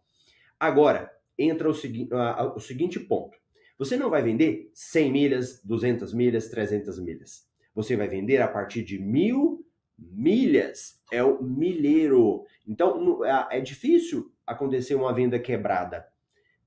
Agora, 0.57 1.11
entra 1.37 1.69
o, 1.69 1.73
segui 1.73 2.03
uh, 2.03 2.55
o 2.55 2.59
seguinte 2.61 3.01
ponto. 3.01 3.37
Você 3.77 3.97
não 3.97 4.09
vai 4.09 4.23
vender 4.23 4.71
100 4.73 5.11
milhas, 5.11 5.61
200 5.61 6.13
milhas, 6.13 6.47
300 6.47 6.97
milhas. 7.01 7.45
Você 7.75 7.97
vai 7.97 8.07
vender 8.07 8.41
a 8.41 8.47
partir 8.47 8.81
de 8.81 8.97
mil 8.97 9.65
milhas. 10.01 10.99
É 11.11 11.23
o 11.23 11.43
milheiro. 11.43 12.45
Então, 12.67 13.23
é, 13.23 13.57
é 13.57 13.61
difícil 13.61 14.31
acontecer 14.45 14.95
uma 14.95 15.13
venda 15.13 15.37
quebrada. 15.37 16.05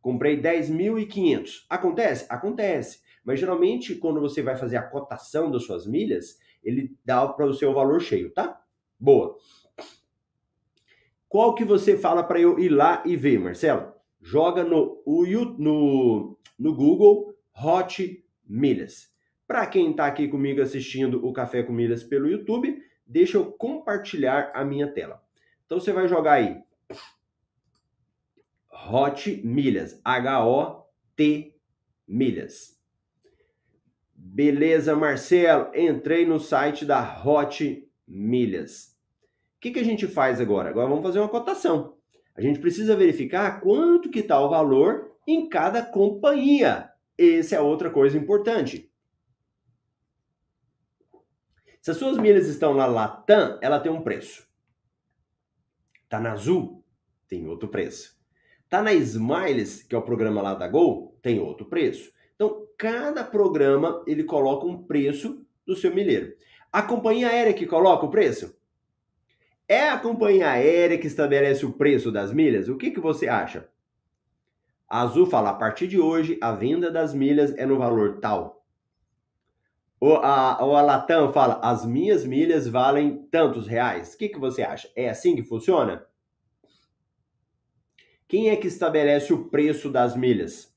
Comprei 0.00 0.40
10.500. 0.40 1.64
Acontece? 1.68 2.26
Acontece. 2.28 3.00
Mas 3.24 3.40
geralmente, 3.40 3.94
quando 3.94 4.20
você 4.20 4.42
vai 4.42 4.56
fazer 4.56 4.76
a 4.76 4.82
cotação 4.82 5.50
das 5.50 5.64
suas 5.64 5.86
milhas, 5.86 6.38
ele 6.62 6.94
dá 7.04 7.26
para 7.26 7.46
o 7.46 7.54
seu 7.54 7.72
valor 7.72 8.00
cheio, 8.00 8.30
tá? 8.32 8.60
Boa. 9.00 9.36
Qual 11.28 11.54
que 11.54 11.64
você 11.64 11.96
fala 11.96 12.22
para 12.22 12.38
eu 12.38 12.58
ir 12.58 12.68
lá 12.68 13.02
e 13.04 13.16
ver, 13.16 13.40
Marcelo? 13.40 13.94
joga 14.24 14.64
no, 14.64 15.02
no, 15.58 16.38
no 16.58 16.74
Google 16.74 17.34
Hot 17.62 18.24
Milhas. 18.48 19.12
Para 19.46 19.66
quem 19.66 19.90
está 19.90 20.06
aqui 20.06 20.26
comigo 20.26 20.62
assistindo 20.62 21.24
o 21.24 21.32
Café 21.32 21.62
com 21.62 21.72
Milhas 21.72 22.02
pelo 22.02 22.26
YouTube, 22.26 22.82
deixa 23.06 23.36
eu 23.36 23.52
compartilhar 23.52 24.50
a 24.54 24.64
minha 24.64 24.86
tela. 24.88 25.22
Então 25.66 25.80
você 25.80 25.92
vai 25.92 26.08
jogar 26.08 26.34
aí 26.34 26.62
Hot 28.90 29.40
Milhas, 29.44 30.00
H-O-T 30.04 31.54
Milhas. 32.06 32.78
Beleza, 34.14 34.96
Marcelo, 34.96 35.70
entrei 35.74 36.26
no 36.26 36.40
site 36.40 36.84
da 36.84 37.22
Hot 37.24 37.88
Milhas. 38.06 38.96
O 39.56 39.60
que, 39.60 39.70
que 39.70 39.78
a 39.78 39.84
gente 39.84 40.06
faz 40.06 40.40
agora? 40.40 40.70
Agora 40.70 40.88
vamos 40.88 41.04
fazer 41.04 41.20
uma 41.20 41.28
cotação. 41.28 41.96
A 42.36 42.40
gente 42.40 42.58
precisa 42.58 42.96
verificar 42.96 43.60
quanto 43.60 44.10
que 44.10 44.18
está 44.18 44.40
o 44.40 44.50
valor 44.50 45.12
em 45.26 45.48
cada 45.48 45.82
companhia. 45.82 46.90
essa 47.16 47.56
é 47.56 47.60
outra 47.60 47.90
coisa 47.90 48.18
importante. 48.18 48.90
Se 51.84 51.90
as 51.90 51.98
suas 51.98 52.16
milhas 52.16 52.48
estão 52.48 52.72
na 52.72 52.86
Latam, 52.86 53.58
ela 53.60 53.78
tem 53.78 53.92
um 53.92 54.00
preço. 54.00 54.48
Tá 56.08 56.18
na 56.18 56.32
Azul, 56.32 56.82
tem 57.28 57.46
outro 57.46 57.68
preço. 57.68 58.18
Tá 58.70 58.80
na 58.82 58.94
Smiles, 58.94 59.82
que 59.82 59.94
é 59.94 59.98
o 59.98 60.00
programa 60.00 60.40
lá 60.40 60.54
da 60.54 60.66
Gol, 60.66 61.14
tem 61.20 61.38
outro 61.38 61.66
preço. 61.66 62.10
Então, 62.34 62.66
cada 62.78 63.22
programa 63.22 64.02
ele 64.06 64.24
coloca 64.24 64.64
um 64.64 64.82
preço 64.82 65.46
do 65.66 65.76
seu 65.76 65.94
milheiro. 65.94 66.34
A 66.72 66.80
companhia 66.80 67.28
aérea 67.28 67.52
que 67.52 67.66
coloca 67.66 68.06
o 68.06 68.10
preço? 68.10 68.58
É 69.68 69.90
a 69.90 69.98
companhia 69.98 70.52
aérea 70.52 70.96
que 70.96 71.06
estabelece 71.06 71.66
o 71.66 71.74
preço 71.74 72.10
das 72.10 72.32
milhas? 72.32 72.66
O 72.66 72.78
que, 72.78 72.92
que 72.92 73.00
você 73.00 73.28
acha? 73.28 73.68
A 74.88 75.02
Azul 75.02 75.26
fala, 75.26 75.50
a 75.50 75.54
partir 75.54 75.86
de 75.86 76.00
hoje, 76.00 76.38
a 76.40 76.50
venda 76.50 76.90
das 76.90 77.12
milhas 77.12 77.54
é 77.58 77.66
no 77.66 77.76
valor 77.76 78.20
tal. 78.20 78.63
Ou 80.00 80.16
a, 80.16 80.82
Latam 80.82 81.32
fala, 81.32 81.60
as 81.62 81.84
minhas 81.86 82.24
milhas 82.24 82.68
valem 82.68 83.26
tantos 83.30 83.66
reais. 83.66 84.14
O 84.14 84.18
que, 84.18 84.28
que 84.28 84.38
você 84.38 84.62
acha? 84.62 84.90
É 84.94 85.08
assim 85.08 85.34
que 85.34 85.42
funciona? 85.42 86.06
Quem 88.28 88.50
é 88.50 88.56
que 88.56 88.66
estabelece 88.66 89.32
o 89.32 89.48
preço 89.48 89.90
das 89.90 90.16
milhas? 90.16 90.74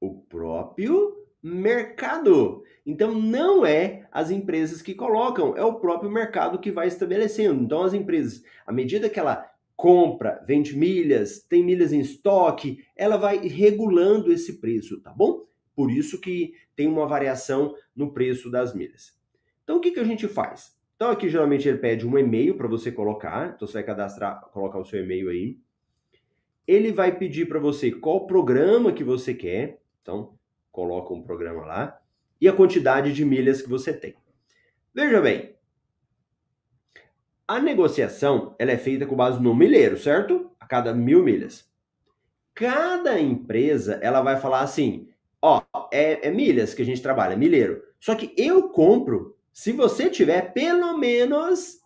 O 0.00 0.14
próprio 0.14 1.24
mercado. 1.42 2.62
Então 2.86 3.14
não 3.14 3.64
é 3.64 4.06
as 4.12 4.30
empresas 4.30 4.82
que 4.82 4.94
colocam, 4.94 5.56
é 5.56 5.64
o 5.64 5.80
próprio 5.80 6.10
mercado 6.10 6.58
que 6.58 6.70
vai 6.70 6.88
estabelecendo. 6.88 7.62
Então 7.62 7.82
as 7.82 7.94
empresas, 7.94 8.42
à 8.66 8.72
medida 8.72 9.08
que 9.08 9.18
ela 9.18 9.50
compra, 9.76 10.42
vende 10.46 10.76
milhas, 10.76 11.40
tem 11.40 11.62
milhas 11.62 11.92
em 11.92 12.00
estoque, 12.00 12.84
ela 12.96 13.16
vai 13.16 13.38
regulando 13.46 14.32
esse 14.32 14.60
preço, 14.60 15.00
tá 15.00 15.10
bom? 15.10 15.44
Por 15.74 15.90
isso 15.90 16.20
que 16.20 16.54
tem 16.76 16.88
uma 16.88 17.06
variação 17.06 17.74
no 17.94 18.12
preço 18.12 18.50
das 18.50 18.74
milhas. 18.74 19.18
Então 19.62 19.76
o 19.76 19.80
que, 19.80 19.90
que 19.90 20.00
a 20.00 20.04
gente 20.04 20.28
faz? 20.28 20.76
Então 20.96 21.10
aqui 21.10 21.28
geralmente 21.28 21.68
ele 21.68 21.78
pede 21.78 22.06
um 22.06 22.16
e-mail 22.18 22.56
para 22.56 22.68
você 22.68 22.92
colocar, 22.92 23.54
então 23.54 23.66
você 23.66 23.74
vai 23.74 23.82
cadastrar, 23.82 24.40
colocar 24.52 24.78
o 24.78 24.84
seu 24.84 25.02
e-mail 25.02 25.28
aí. 25.28 25.58
Ele 26.66 26.92
vai 26.92 27.16
pedir 27.16 27.46
para 27.46 27.58
você 27.58 27.90
qual 27.90 28.26
programa 28.26 28.92
que 28.92 29.04
você 29.04 29.34
quer, 29.34 29.82
então 30.00 30.38
coloca 30.70 31.12
um 31.12 31.22
programa 31.22 31.64
lá 31.64 32.00
e 32.40 32.48
a 32.48 32.52
quantidade 32.52 33.12
de 33.12 33.24
milhas 33.24 33.60
que 33.60 33.68
você 33.68 33.92
tem. 33.92 34.14
Veja 34.94 35.20
bem, 35.20 35.54
a 37.46 37.60
negociação 37.60 38.54
ela 38.58 38.72
é 38.72 38.78
feita 38.78 39.06
com 39.06 39.16
base 39.16 39.42
no 39.42 39.54
milheiro, 39.54 39.98
certo? 39.98 40.50
A 40.58 40.66
cada 40.66 40.94
mil 40.94 41.22
milhas. 41.22 41.68
Cada 42.54 43.20
empresa 43.20 43.98
ela 44.00 44.22
vai 44.22 44.38
falar 44.38 44.60
assim, 44.60 45.08
ó, 45.44 45.62
é, 45.92 46.28
é 46.28 46.30
milhas 46.30 46.72
que 46.72 46.80
a 46.80 46.84
gente 46.84 47.02
trabalha, 47.02 47.36
milheiro. 47.36 47.82
Só 48.00 48.14
que 48.14 48.32
eu 48.36 48.70
compro 48.70 49.36
se 49.52 49.72
você 49.72 50.08
tiver 50.08 50.52
pelo 50.52 50.96
menos, 50.96 51.80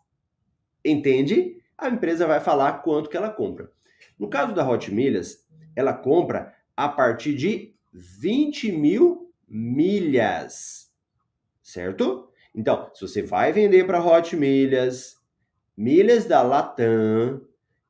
entende? 0.84 1.56
A 1.76 1.88
empresa 1.88 2.26
vai 2.26 2.40
falar 2.40 2.82
quanto 2.82 3.10
que 3.10 3.16
ela 3.16 3.30
compra. 3.30 3.70
No 4.18 4.28
caso 4.28 4.54
da 4.54 4.68
Hot 4.68 4.92
Milhas, 4.92 5.44
ela 5.74 5.92
compra 5.92 6.54
a 6.76 6.88
partir 6.88 7.34
de 7.34 7.74
20 7.92 8.72
mil 8.72 9.32
milhas, 9.46 10.92
certo? 11.62 12.30
Então, 12.54 12.90
se 12.94 13.02
você 13.02 13.22
vai 13.22 13.52
vender 13.52 13.86
para 13.86 14.04
Hot 14.04 14.34
Milhas, 14.36 15.16
milhas 15.76 16.24
da 16.24 16.42
Latam, 16.42 17.40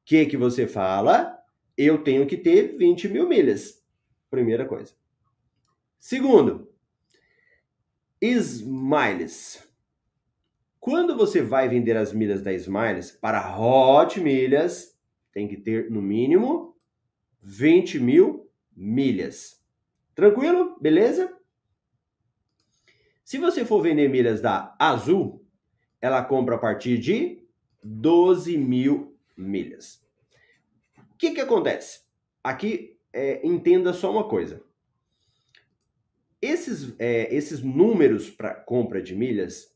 que, 0.08 0.24
que 0.24 0.36
você 0.38 0.66
fala? 0.66 1.38
Eu 1.76 2.02
tenho 2.02 2.26
que 2.26 2.38
ter 2.38 2.78
20 2.78 3.08
mil 3.10 3.28
milhas. 3.28 3.84
Primeira 4.30 4.64
coisa. 4.64 4.94
Segundo, 5.98 6.68
Smiles. 8.20 9.62
Quando 10.80 11.16
você 11.16 11.42
vai 11.42 11.68
vender 11.68 11.96
as 11.96 12.12
milhas 12.12 12.42
da 12.42 12.52
Smiles 12.52 13.10
para 13.10 13.58
Hot 13.58 14.20
Milhas, 14.20 14.96
tem 15.32 15.46
que 15.46 15.56
ter 15.56 15.90
no 15.90 16.00
mínimo 16.00 16.76
20 17.42 18.00
mil 18.00 18.50
milhas. 18.74 19.62
Tranquilo? 20.14 20.78
Beleza? 20.80 21.36
Se 23.24 23.38
você 23.38 23.64
for 23.64 23.82
vender 23.82 24.08
milhas 24.08 24.40
da 24.40 24.74
Azul, 24.78 25.44
ela 26.00 26.24
compra 26.24 26.54
a 26.54 26.58
partir 26.58 26.98
de 26.98 27.46
12 27.82 28.56
mil 28.56 29.16
milhas. 29.36 30.02
O 30.96 31.16
que, 31.18 31.32
que 31.32 31.40
acontece? 31.40 32.02
Aqui, 32.42 32.98
é, 33.12 33.46
entenda 33.46 33.92
só 33.92 34.10
uma 34.10 34.28
coisa. 34.28 34.62
Esses, 36.40 36.94
é, 36.98 37.34
esses 37.34 37.62
números 37.62 38.30
para 38.30 38.54
compra 38.54 39.02
de 39.02 39.14
milhas, 39.14 39.74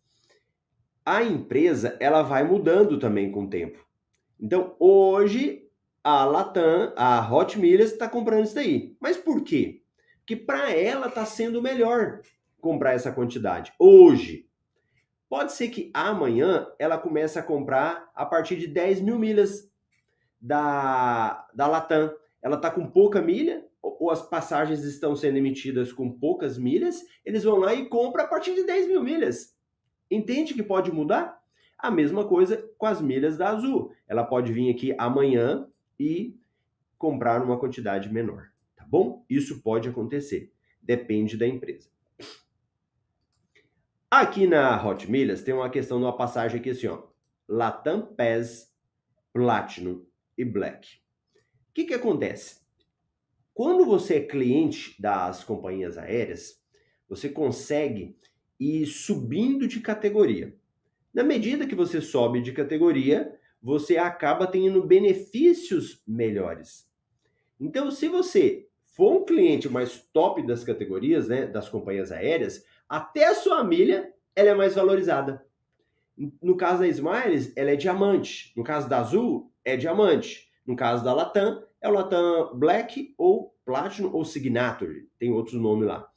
a 1.04 1.22
empresa 1.22 1.96
ela 2.00 2.22
vai 2.22 2.44
mudando 2.44 2.98
também 2.98 3.30
com 3.30 3.44
o 3.44 3.50
tempo. 3.50 3.84
Então, 4.40 4.76
hoje, 4.78 5.68
a 6.02 6.24
Latam, 6.24 6.92
a 6.96 7.32
Hot 7.32 7.58
Milhas 7.58 7.92
está 7.92 8.08
comprando 8.08 8.44
isso 8.44 8.54
daí. 8.54 8.96
Mas 9.00 9.16
por 9.16 9.42
quê? 9.42 9.82
Porque 10.18 10.36
para 10.36 10.72
ela 10.72 11.08
está 11.08 11.24
sendo 11.24 11.60
melhor 11.60 12.20
comprar 12.60 12.94
essa 12.94 13.10
quantidade. 13.10 13.72
Hoje, 13.78 14.48
Pode 15.32 15.54
ser 15.54 15.70
que 15.70 15.90
amanhã 15.94 16.66
ela 16.78 16.98
comece 16.98 17.38
a 17.38 17.42
comprar 17.42 18.12
a 18.14 18.26
partir 18.26 18.56
de 18.56 18.66
10 18.66 19.00
mil 19.00 19.18
milhas 19.18 19.66
da, 20.38 21.48
da 21.54 21.66
Latam. 21.66 22.14
Ela 22.42 22.56
está 22.56 22.70
com 22.70 22.86
pouca 22.86 23.22
milha, 23.22 23.66
ou 24.02 24.10
as 24.10 24.20
passagens 24.20 24.82
estão 24.82 25.14
sendo 25.14 25.36
emitidas 25.36 25.92
com 25.92 26.10
poucas 26.10 26.58
milhas, 26.58 27.06
eles 27.24 27.44
vão 27.44 27.58
lá 27.58 27.72
e 27.72 27.86
compram 27.86 28.24
a 28.24 28.26
partir 28.26 28.52
de 28.52 28.64
10 28.64 28.88
mil 28.88 29.00
milhas. 29.00 29.56
Entende 30.10 30.54
que 30.54 30.62
pode 30.64 30.90
mudar? 30.90 31.40
A 31.78 31.88
mesma 31.88 32.26
coisa 32.26 32.68
com 32.76 32.86
as 32.86 33.00
milhas 33.00 33.36
da 33.36 33.50
Azul. 33.50 33.94
Ela 34.08 34.24
pode 34.24 34.52
vir 34.52 34.74
aqui 34.74 34.92
amanhã 34.98 35.68
e 36.00 36.36
comprar 36.98 37.44
uma 37.44 37.60
quantidade 37.60 38.12
menor, 38.12 38.48
tá 38.74 38.84
bom? 38.84 39.24
Isso 39.30 39.62
pode 39.62 39.88
acontecer. 39.88 40.52
Depende 40.82 41.36
da 41.36 41.46
empresa. 41.46 41.88
Aqui 44.10 44.48
na 44.48 44.84
Hot 44.84 45.08
Milhas 45.08 45.44
tem 45.44 45.54
uma 45.54 45.70
questão 45.70 45.98
de 45.98 46.04
uma 46.06 46.16
passagem 46.16 46.58
aqui 46.58 46.70
assim, 46.70 46.88
ó. 46.88 47.04
Latam 47.48 48.12
Pass, 48.16 48.68
Platinum 49.32 50.04
e 50.36 50.44
Black. 50.44 50.96
O 51.70 51.72
que 51.72 51.84
que 51.84 51.94
acontece? 51.94 52.61
Quando 53.54 53.84
você 53.84 54.14
é 54.16 54.20
cliente 54.20 55.00
das 55.00 55.44
companhias 55.44 55.98
aéreas, 55.98 56.60
você 57.08 57.28
consegue 57.28 58.16
ir 58.58 58.86
subindo 58.86 59.68
de 59.68 59.80
categoria. 59.80 60.56
Na 61.12 61.22
medida 61.22 61.66
que 61.66 61.74
você 61.74 62.00
sobe 62.00 62.40
de 62.40 62.52
categoria, 62.52 63.38
você 63.62 63.98
acaba 63.98 64.46
tendo 64.46 64.86
benefícios 64.86 66.02
melhores. 66.06 66.90
Então, 67.60 67.90
se 67.90 68.08
você 68.08 68.66
for 68.86 69.22
um 69.22 69.24
cliente 69.24 69.68
mais 69.68 70.00
top 70.12 70.46
das 70.46 70.64
categorias, 70.64 71.28
né, 71.28 71.46
das 71.46 71.68
companhias 71.68 72.10
aéreas, 72.10 72.64
até 72.88 73.26
a 73.26 73.34
sua 73.34 73.62
milha 73.62 74.12
ela 74.34 74.50
é 74.50 74.54
mais 74.54 74.74
valorizada. 74.74 75.44
No 76.40 76.56
caso 76.56 76.80
da 76.80 76.88
Smiles, 76.88 77.52
ela 77.56 77.70
é 77.70 77.76
diamante. 77.76 78.52
No 78.56 78.64
caso 78.64 78.88
da 78.88 78.98
Azul, 78.98 79.52
é 79.64 79.76
diamante. 79.76 80.50
No 80.66 80.76
caso 80.76 81.04
da 81.04 81.12
Latam, 81.12 81.62
é 81.82 81.88
o 81.88 81.92
Latam 81.92 82.56
Black 82.56 83.14
ou 83.18 83.54
Platinum 83.64 84.12
ou 84.14 84.24
Signature. 84.24 85.08
Tem 85.18 85.32
outros 85.32 85.60
nomes 85.60 85.88
lá. 85.88 86.08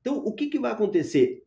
Então, 0.00 0.18
o 0.18 0.32
que, 0.32 0.46
que 0.46 0.58
vai 0.58 0.72
acontecer? 0.72 1.44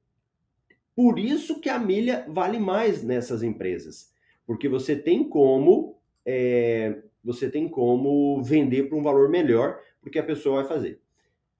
Por 0.95 1.17
isso 1.17 1.59
que 1.59 1.69
a 1.69 1.79
milha 1.79 2.25
vale 2.29 2.59
mais 2.59 3.03
nessas 3.03 3.43
empresas. 3.43 4.11
Porque 4.45 4.67
você 4.67 4.95
tem 4.95 5.27
como 5.27 5.97
é, 6.25 7.01
você 7.23 7.49
tem 7.49 7.69
como 7.69 8.41
vender 8.43 8.83
por 8.83 8.97
um 8.97 9.03
valor 9.03 9.29
melhor, 9.29 9.79
porque 10.01 10.19
a 10.19 10.23
pessoa 10.23 10.61
vai 10.61 10.65
fazer. 10.65 11.01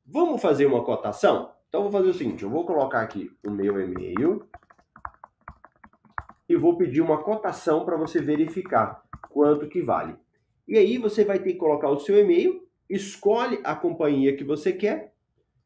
Vamos 0.06 0.42
fazer 0.42 0.66
uma 0.66 0.84
cotação? 0.84 1.54
Então, 1.70 1.84
vou 1.84 1.92
fazer 1.92 2.10
o 2.10 2.14
seguinte: 2.14 2.44
eu 2.44 2.50
vou 2.50 2.66
colocar 2.66 3.02
aqui 3.02 3.32
o 3.46 3.50
meu 3.50 3.80
e-mail 3.80 4.48
e 6.48 6.56
vou 6.56 6.78
pedir 6.78 7.02
uma 7.02 7.24
cotação 7.24 7.86
para 7.86 7.98
você 7.98 8.22
verificar 8.22 9.04
quanto 9.30 9.68
que 9.68 9.82
vale. 9.82 10.16
E 10.68 10.78
aí 10.78 10.98
você 10.98 11.26
vai 11.26 11.40
ter 11.40 11.54
que 11.54 11.60
colocar 11.60 11.90
o 11.90 12.00
seu 12.00 12.18
e-mail, 12.18 12.68
escolhe 12.90 13.60
a 13.64 13.76
companhia 13.76 14.36
que 14.36 14.44
você 14.44 14.72
quer. 14.72 15.14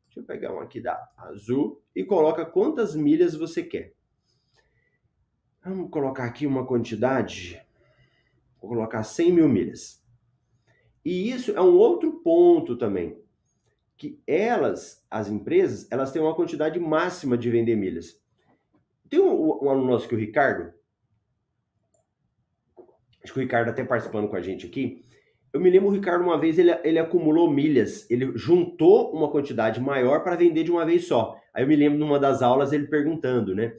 Deixa 0.05 0.19
eu 0.19 0.23
pegar 0.23 0.53
um 0.53 0.59
aqui 0.59 0.81
da 0.81 1.09
Azul 1.17 1.81
e 1.95 2.03
coloca 2.03 2.45
quantas 2.45 2.95
milhas 2.95 3.35
você 3.35 3.63
quer. 3.63 3.93
Vamos 5.63 5.89
colocar 5.91 6.25
aqui 6.25 6.47
uma 6.47 6.65
quantidade. 6.65 7.61
Vou 8.61 8.69
colocar 8.69 9.03
100 9.03 9.31
mil 9.31 9.49
milhas. 9.49 10.03
E 11.03 11.29
isso 11.29 11.51
é 11.51 11.61
um 11.61 11.75
outro 11.75 12.21
ponto 12.21 12.75
também 12.75 13.21
que 13.97 14.21
elas, 14.27 15.03
as 15.09 15.27
empresas, 15.27 15.87
elas 15.91 16.11
têm 16.11 16.21
uma 16.21 16.35
quantidade 16.35 16.79
máxima 16.79 17.37
de 17.37 17.49
vender 17.49 17.75
milhas. 17.75 18.21
Tem 19.09 19.19
um, 19.19 19.63
um 19.63 19.69
aluno 19.69 19.91
nosso 19.91 20.07
que 20.07 20.13
é 20.13 20.17
o 20.17 20.19
Ricardo, 20.19 20.71
acho 23.27 23.33
que 23.33 23.39
o 23.39 23.43
Ricardo 23.43 23.69
até 23.69 23.83
participando 23.83 24.29
com 24.29 24.37
a 24.37 24.41
gente 24.41 24.65
aqui, 24.65 25.03
Eu 25.53 25.61
me 25.61 25.69
lembro, 25.69 25.87
o 25.87 25.91
Ricardo, 25.91 26.23
uma 26.23 26.37
vez 26.37 26.59
ele, 26.59 26.71
ele 26.83 26.99
acumulou 26.99 27.49
milhas, 27.49 28.09
ele 28.11 28.31
juntou 28.37 29.11
uma 29.13 29.29
quantidade 29.29 29.79
maior 29.79 30.23
para 30.23 30.35
vender 30.35 30.63
de 30.63 30.71
uma 30.71 30.85
vez 30.85 31.07
só. 31.07 31.39
Aí 31.53 31.63
eu 31.63 31.67
me 31.67 31.75
lembro 31.75 31.97
numa 31.97 32.19
das 32.19 32.41
aulas 32.41 32.73
ele 32.73 32.87
perguntando, 32.87 33.55
né? 33.55 33.75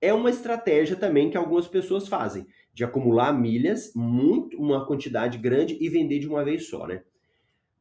É 0.00 0.12
uma 0.12 0.28
estratégia 0.28 0.96
também 0.96 1.30
que 1.30 1.36
algumas 1.36 1.66
pessoas 1.66 2.08
fazem, 2.08 2.46
de 2.74 2.84
acumular 2.84 3.32
milhas, 3.32 3.92
muito, 3.94 4.60
uma 4.60 4.84
quantidade 4.86 5.38
grande 5.38 5.78
e 5.80 5.88
vender 5.88 6.18
de 6.18 6.28
uma 6.28 6.44
vez 6.44 6.68
só, 6.68 6.86
né? 6.86 7.02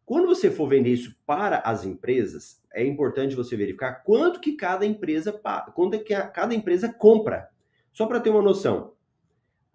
Quando 0.06 0.28
você 0.28 0.52
for 0.52 0.70
vender 0.70 0.92
isso 0.92 1.18
para 1.26 1.58
as 1.60 1.84
empresas, 1.84 2.62
é 2.72 2.86
importante 2.86 3.36
você 3.36 3.58
verificar 3.58 4.04
quanto 4.04 4.40
que 4.40 4.54
cada 4.54 4.86
empresa 4.86 5.34
quanto 5.74 6.00
que 6.04 6.16
cada 6.16 6.54
empresa 6.54 6.94
compra. 6.94 7.50
Só 7.92 8.06
para 8.06 8.20
ter 8.20 8.30
uma 8.30 8.42
noção. 8.42 8.95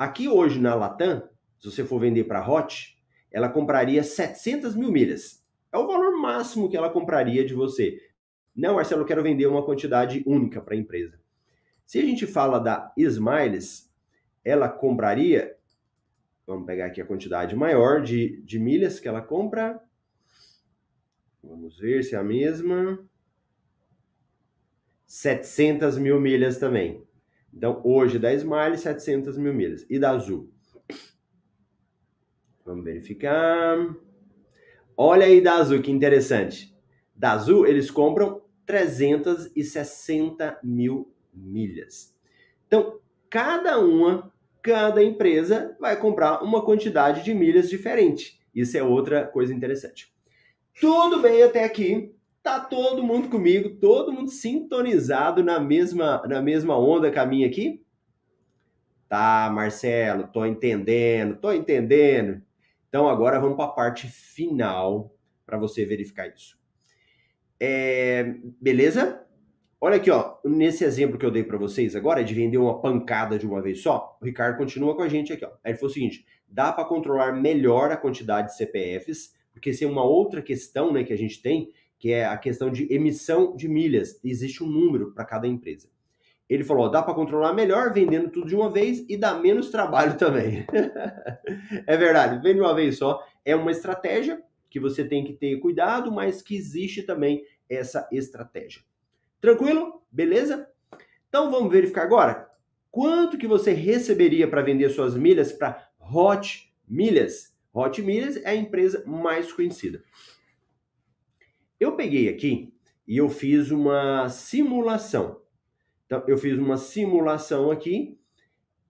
Aqui 0.00 0.30
hoje 0.30 0.58
na 0.58 0.74
Latam, 0.74 1.28
se 1.58 1.70
você 1.70 1.84
for 1.84 2.00
vender 2.00 2.24
para 2.24 2.38
a 2.38 2.50
Hot, 2.50 2.98
ela 3.30 3.50
compraria 3.50 4.02
700 4.02 4.74
mil 4.74 4.90
milhas. 4.90 5.44
É 5.70 5.76
o 5.76 5.86
valor 5.86 6.18
máximo 6.18 6.70
que 6.70 6.76
ela 6.78 6.88
compraria 6.88 7.44
de 7.44 7.52
você. 7.52 8.00
Não, 8.56 8.76
Marcelo, 8.76 9.02
eu 9.02 9.06
quero 9.06 9.22
vender 9.22 9.44
uma 9.44 9.62
quantidade 9.62 10.24
única 10.26 10.62
para 10.62 10.72
a 10.72 10.78
empresa. 10.78 11.20
Se 11.84 11.98
a 11.98 12.02
gente 12.02 12.26
fala 12.26 12.58
da 12.58 12.90
Smiles, 12.96 13.92
ela 14.42 14.70
compraria, 14.70 15.54
vamos 16.46 16.64
pegar 16.64 16.86
aqui 16.86 17.02
a 17.02 17.06
quantidade 17.06 17.54
maior 17.54 18.00
de, 18.00 18.40
de 18.40 18.58
milhas 18.58 18.98
que 18.98 19.06
ela 19.06 19.20
compra, 19.20 19.78
Vamos 21.42 21.78
ver 21.78 22.04
se 22.04 22.14
é 22.14 22.18
a 22.18 22.24
mesma. 22.24 22.98
700 25.04 25.98
mil 25.98 26.18
milhas 26.18 26.56
também. 26.56 27.06
Então, 27.52 27.80
hoje 27.84 28.18
da 28.18 28.32
Smile, 28.32 28.78
700 28.78 29.36
mil 29.36 29.52
milhas. 29.52 29.84
E 29.88 29.98
da 29.98 30.10
Azul? 30.10 30.50
Vamos 32.64 32.84
verificar. 32.84 33.94
Olha 34.96 35.26
aí 35.26 35.40
da 35.40 35.54
Azul, 35.54 35.82
que 35.82 35.90
interessante. 35.90 36.76
Da 37.14 37.32
Azul, 37.32 37.66
eles 37.66 37.90
compram 37.90 38.42
360 38.66 40.60
mil 40.62 41.12
milhas. 41.34 42.14
Então, 42.66 43.00
cada 43.28 43.78
uma, 43.78 44.32
cada 44.62 45.02
empresa 45.02 45.76
vai 45.80 45.98
comprar 45.98 46.42
uma 46.42 46.64
quantidade 46.64 47.24
de 47.24 47.34
milhas 47.34 47.68
diferente. 47.68 48.40
Isso 48.54 48.76
é 48.76 48.82
outra 48.82 49.26
coisa 49.26 49.52
interessante. 49.52 50.12
Tudo 50.80 51.20
bem 51.20 51.42
até 51.42 51.64
aqui. 51.64 52.14
Tá 52.42 52.58
todo 52.58 53.02
mundo 53.02 53.28
comigo, 53.28 53.76
todo 53.76 54.12
mundo 54.12 54.30
sintonizado 54.30 55.44
na 55.44 55.60
mesma 55.60 56.22
na 56.26 56.40
mesma 56.40 56.78
onda 56.78 57.26
minha 57.26 57.46
aqui? 57.46 57.84
Tá, 59.08 59.50
Marcelo, 59.52 60.28
tô 60.28 60.46
entendendo, 60.46 61.36
tô 61.36 61.52
entendendo. 61.52 62.40
Então 62.88 63.08
agora 63.08 63.38
vamos 63.38 63.56
para 63.56 63.66
a 63.66 63.72
parte 63.72 64.06
final 64.06 65.14
para 65.44 65.58
você 65.58 65.84
verificar 65.84 66.28
isso. 66.28 66.58
É, 67.58 68.34
beleza? 68.60 69.26
Olha 69.80 69.96
aqui, 69.96 70.10
ó, 70.10 70.36
nesse 70.44 70.84
exemplo 70.84 71.18
que 71.18 71.26
eu 71.26 71.30
dei 71.30 71.42
para 71.42 71.58
vocês 71.58 71.96
agora 71.96 72.22
de 72.22 72.34
vender 72.34 72.58
uma 72.58 72.80
pancada 72.80 73.38
de 73.38 73.46
uma 73.46 73.60
vez 73.60 73.82
só, 73.82 74.16
o 74.20 74.24
Ricardo 74.24 74.56
continua 74.56 74.94
com 74.94 75.02
a 75.02 75.08
gente 75.08 75.32
aqui, 75.32 75.44
ó. 75.44 75.50
Ele 75.64 75.76
falou 75.76 75.90
o 75.90 75.94
seguinte: 75.94 76.26
dá 76.48 76.72
para 76.72 76.84
controlar 76.84 77.32
melhor 77.32 77.90
a 77.90 77.96
quantidade 77.96 78.48
de 78.48 78.56
CPFs 78.56 79.38
porque 79.52 79.70
esse 79.70 79.84
é 79.84 79.86
uma 79.86 80.04
outra 80.04 80.42
questão 80.42 80.92
né, 80.92 81.04
que 81.04 81.12
a 81.12 81.18
gente 81.18 81.42
tem, 81.42 81.70
que 82.00 82.10
é 82.10 82.24
a 82.24 82.36
questão 82.38 82.70
de 82.70 82.92
emissão 82.92 83.54
de 83.54 83.68
milhas. 83.68 84.18
Existe 84.24 84.64
um 84.64 84.66
número 84.66 85.12
para 85.12 85.24
cada 85.24 85.46
empresa. 85.46 85.86
Ele 86.48 86.64
falou: 86.64 86.90
dá 86.90 87.02
para 87.02 87.14
controlar 87.14 87.52
melhor 87.52 87.92
vendendo 87.92 88.30
tudo 88.30 88.48
de 88.48 88.56
uma 88.56 88.70
vez 88.70 89.04
e 89.08 89.16
dá 89.18 89.34
menos 89.34 89.70
trabalho 89.70 90.16
também. 90.16 90.66
é 91.86 91.96
verdade, 91.98 92.42
vende 92.42 92.58
uma 92.58 92.74
vez 92.74 92.96
só. 92.96 93.22
É 93.44 93.54
uma 93.54 93.70
estratégia 93.70 94.42
que 94.70 94.80
você 94.80 95.04
tem 95.04 95.22
que 95.22 95.34
ter 95.34 95.60
cuidado, 95.60 96.10
mas 96.10 96.40
que 96.40 96.56
existe 96.56 97.02
também 97.02 97.44
essa 97.68 98.08
estratégia. 98.10 98.80
Tranquilo? 99.38 100.02
Beleza? 100.10 100.68
Então 101.28 101.50
vamos 101.50 101.70
verificar 101.70 102.02
agora 102.02 102.50
quanto 102.90 103.38
que 103.38 103.46
você 103.46 103.72
receberia 103.72 104.48
para 104.48 104.62
vender 104.62 104.88
suas 104.88 105.14
milhas 105.14 105.52
para 105.52 105.86
Hot 106.00 106.74
Milhas. 106.88 107.54
Hot 107.72 108.00
Milhas 108.02 108.36
é 108.38 108.50
a 108.50 108.54
empresa 108.54 109.04
mais 109.06 109.52
conhecida. 109.52 110.02
Eu 111.80 111.96
peguei 111.96 112.28
aqui 112.28 112.74
e 113.08 113.16
eu 113.16 113.30
fiz 113.30 113.70
uma 113.70 114.28
simulação. 114.28 115.40
Então, 116.04 116.22
eu 116.28 116.36
fiz 116.36 116.58
uma 116.58 116.76
simulação 116.76 117.70
aqui 117.70 118.20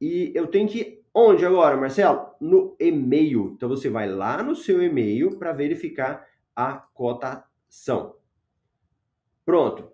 e 0.01 0.33
eu 0.35 0.49
tenho 0.49 0.69
que 0.69 1.05
onde 1.15 1.47
agora, 1.47 1.77
Marcelo? 1.77 2.35
No 2.41 2.77
e-mail. 2.81 3.53
Então 3.55 3.69
você 3.69 3.89
vai 3.89 4.09
lá 4.09 4.43
no 4.43 4.57
seu 4.57 4.83
e-mail 4.83 5.37
para 5.37 5.53
verificar 5.53 6.27
a 6.55 6.73
cotação. 6.75 8.17
Pronto. 9.45 9.93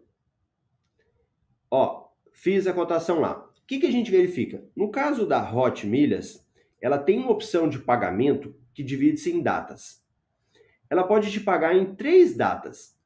Ó, 1.71 2.09
fiz 2.33 2.67
a 2.67 2.73
cotação 2.73 3.21
lá. 3.21 3.39
O 3.39 3.67
que, 3.67 3.81
que 3.81 3.87
a 3.87 3.93
gente 3.93 4.11
verifica? 4.11 4.65
No 4.75 4.91
caso 4.91 5.27
da 5.27 5.53
Hot 5.53 5.87
Milhas, 5.87 6.47
ela 6.81 6.99
tem 6.99 7.19
uma 7.19 7.33
opção 7.33 7.69
de 7.69 7.79
pagamento 7.79 8.55
que 8.73 8.83
divide-se 8.83 9.33
em 9.33 9.43
datas. 9.43 10.06
Ela 10.89 11.05
pode 11.05 11.31
te 11.31 11.41
pagar 11.41 11.77
em 11.77 11.95
três 11.95 12.37
datas. 12.37 12.97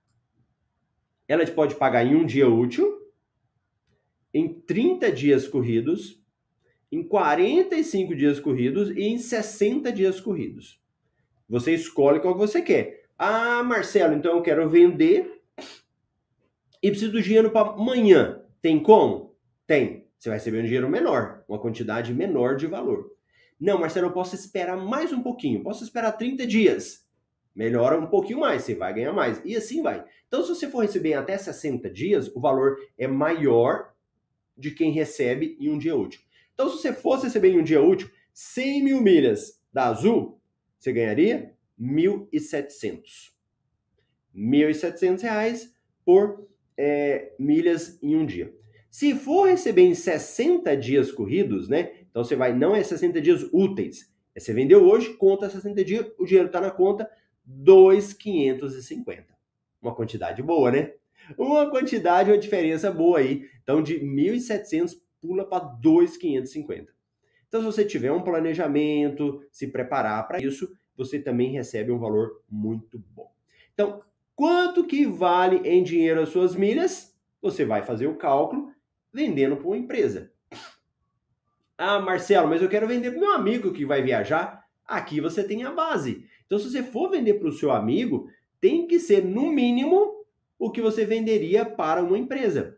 Ela 1.27 1.45
te 1.45 1.53
pode 1.53 1.75
pagar 1.77 2.05
em 2.05 2.14
um 2.14 2.27
dia 2.27 2.49
útil, 2.49 3.09
em 4.35 4.61
30 4.61 5.12
dias 5.12 5.49
corridos, 5.49 6.21
em 6.90 7.03
45 7.03 8.14
dias 8.14 8.40
corridos 8.40 8.90
e 8.90 9.03
em 9.03 9.19
60 9.19 9.93
dias 9.93 10.21
corridos. 10.21 10.81
Você 11.49 11.75
escolhe 11.75 12.21
qual 12.21 12.35
que 12.35 12.40
você 12.40 12.61
quer. 12.61 13.09
Ah, 13.19 13.62
Marcelo, 13.62 14.14
então 14.14 14.37
eu 14.37 14.43
quero 14.43 14.69
vender 14.69 15.43
e 16.83 16.90
preciso 16.90 17.12
do 17.12 17.23
dinheiro 17.23 17.51
para 17.51 17.71
amanhã. 17.71 18.43
Tem 18.62 18.81
como? 18.83 19.37
Tem. 19.66 20.09
Você 20.19 20.29
vai 20.29 20.38
receber 20.38 20.61
um 20.61 20.64
dinheiro 20.64 20.88
menor, 20.88 21.45
uma 21.49 21.59
quantidade 21.59 22.12
menor 22.12 22.57
de 22.57 22.66
valor. 22.66 23.11
Não, 23.59 23.79
Marcelo, 23.79 24.09
eu 24.09 24.12
posso 24.12 24.35
esperar 24.35 24.77
mais 24.77 25.12
um 25.12 25.23
pouquinho, 25.23 25.62
posso 25.62 25.85
esperar 25.85 26.12
30 26.12 26.47
dias. 26.47 27.07
Melhora 27.54 27.98
um 27.98 28.06
pouquinho 28.06 28.40
mais, 28.40 28.62
você 28.62 28.74
vai 28.74 28.94
ganhar 28.94 29.12
mais. 29.12 29.40
E 29.44 29.56
assim 29.56 29.82
vai. 29.82 30.04
Então, 30.26 30.42
se 30.42 30.48
você 30.48 30.68
for 30.68 30.80
receber 30.80 31.14
até 31.14 31.36
60 31.36 31.90
dias, 31.90 32.28
o 32.34 32.40
valor 32.40 32.76
é 32.96 33.06
maior 33.06 33.92
de 34.56 34.70
quem 34.70 34.92
recebe 34.92 35.56
em 35.60 35.68
um 35.70 35.78
dia 35.78 35.96
útil. 35.96 36.20
Então, 36.54 36.68
se 36.68 36.78
você 36.78 36.92
fosse 36.92 37.24
receber 37.24 37.48
em 37.48 37.58
um 37.58 37.64
dia 37.64 37.82
útil 37.82 38.10
100 38.32 38.84
mil 38.84 39.00
milhas 39.02 39.60
da 39.72 39.86
Azul, 39.86 40.40
você 40.78 40.92
ganharia 40.92 41.54
1.700. 41.80 43.32
1.700 44.34 45.22
reais 45.22 45.74
por 46.04 46.48
é, 46.76 47.34
milhas 47.38 47.98
em 48.02 48.16
um 48.16 48.24
dia. 48.24 48.54
Se 48.90 49.14
for 49.14 49.48
receber 49.48 49.82
em 49.82 49.94
60 49.94 50.76
dias 50.76 51.12
corridos, 51.12 51.68
né? 51.68 51.92
Então 52.10 52.24
você 52.24 52.34
vai, 52.34 52.52
não 52.56 52.74
é 52.74 52.82
60 52.82 53.20
dias 53.20 53.46
úteis. 53.52 54.10
É 54.34 54.40
você 54.40 54.52
vendeu 54.52 54.84
hoje, 54.84 55.14
conta 55.14 55.48
60 55.48 55.84
dias, 55.84 56.06
o 56.18 56.24
dinheiro 56.24 56.46
está 56.46 56.60
na 56.60 56.70
conta, 56.70 57.08
2,550. 57.50 59.26
Uma 59.80 59.94
quantidade 59.94 60.42
boa, 60.42 60.70
né? 60.70 60.92
Uma 61.36 61.70
quantidade, 61.70 62.30
uma 62.30 62.38
diferença 62.38 62.90
boa 62.90 63.18
aí. 63.18 63.48
Então 63.62 63.82
de 63.82 64.00
1.700 64.00 64.92
pula 65.20 65.44
para 65.44 65.64
2,550. 65.64 66.92
Então 67.48 67.60
se 67.60 67.66
você 67.66 67.84
tiver 67.84 68.12
um 68.12 68.22
planejamento, 68.22 69.42
se 69.50 69.66
preparar 69.66 70.26
para 70.26 70.40
isso, 70.40 70.72
você 70.96 71.18
também 71.18 71.52
recebe 71.52 71.90
um 71.90 71.98
valor 71.98 72.42
muito 72.48 72.98
bom. 72.98 73.32
Então, 73.72 74.02
quanto 74.36 74.86
que 74.86 75.06
vale 75.06 75.66
em 75.66 75.82
dinheiro 75.82 76.20
as 76.20 76.28
suas 76.28 76.54
milhas? 76.54 77.18
Você 77.40 77.64
vai 77.64 77.82
fazer 77.82 78.06
o 78.06 78.16
cálculo 78.16 78.70
vendendo 79.12 79.56
para 79.56 79.66
uma 79.66 79.78
empresa. 79.78 80.30
Ah, 81.78 81.98
Marcelo, 81.98 82.48
mas 82.48 82.60
eu 82.60 82.68
quero 82.68 82.86
vender 82.86 83.12
para 83.12 83.20
meu 83.20 83.32
amigo 83.32 83.72
que 83.72 83.86
vai 83.86 84.02
viajar. 84.02 84.62
Aqui 84.86 85.20
você 85.20 85.42
tem 85.42 85.64
a 85.64 85.70
base. 85.70 86.26
Então, 86.50 86.58
se 86.58 86.68
você 86.68 86.82
for 86.82 87.08
vender 87.08 87.34
para 87.34 87.48
o 87.48 87.52
seu 87.52 87.70
amigo, 87.70 88.28
tem 88.60 88.84
que 88.88 88.98
ser 88.98 89.24
no 89.24 89.52
mínimo 89.52 90.24
o 90.58 90.68
que 90.68 90.82
você 90.82 91.04
venderia 91.04 91.64
para 91.64 92.02
uma 92.02 92.18
empresa. 92.18 92.76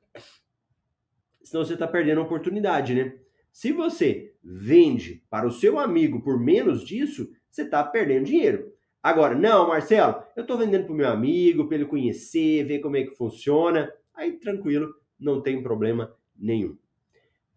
Senão 1.42 1.64
você 1.64 1.72
está 1.72 1.88
perdendo 1.88 2.20
a 2.20 2.24
oportunidade, 2.24 2.94
né? 2.94 3.16
Se 3.50 3.72
você 3.72 4.34
vende 4.44 5.24
para 5.30 5.46
o 5.46 5.50
seu 5.50 5.78
amigo 5.78 6.20
por 6.20 6.38
menos 6.38 6.84
disso, 6.84 7.32
você 7.50 7.62
está 7.62 7.82
perdendo 7.82 8.26
dinheiro. 8.26 8.70
Agora, 9.02 9.34
não, 9.34 9.68
Marcelo, 9.68 10.22
eu 10.36 10.42
estou 10.42 10.58
vendendo 10.58 10.84
para 10.84 10.92
o 10.92 10.96
meu 10.96 11.08
amigo, 11.08 11.66
para 11.66 11.76
ele 11.76 11.86
conhecer, 11.86 12.64
ver 12.64 12.80
como 12.80 12.98
é 12.98 13.04
que 13.04 13.16
funciona. 13.16 13.90
Aí, 14.14 14.32
tranquilo, 14.32 14.94
não 15.18 15.40
tem 15.40 15.62
problema 15.62 16.14
nenhum. 16.38 16.76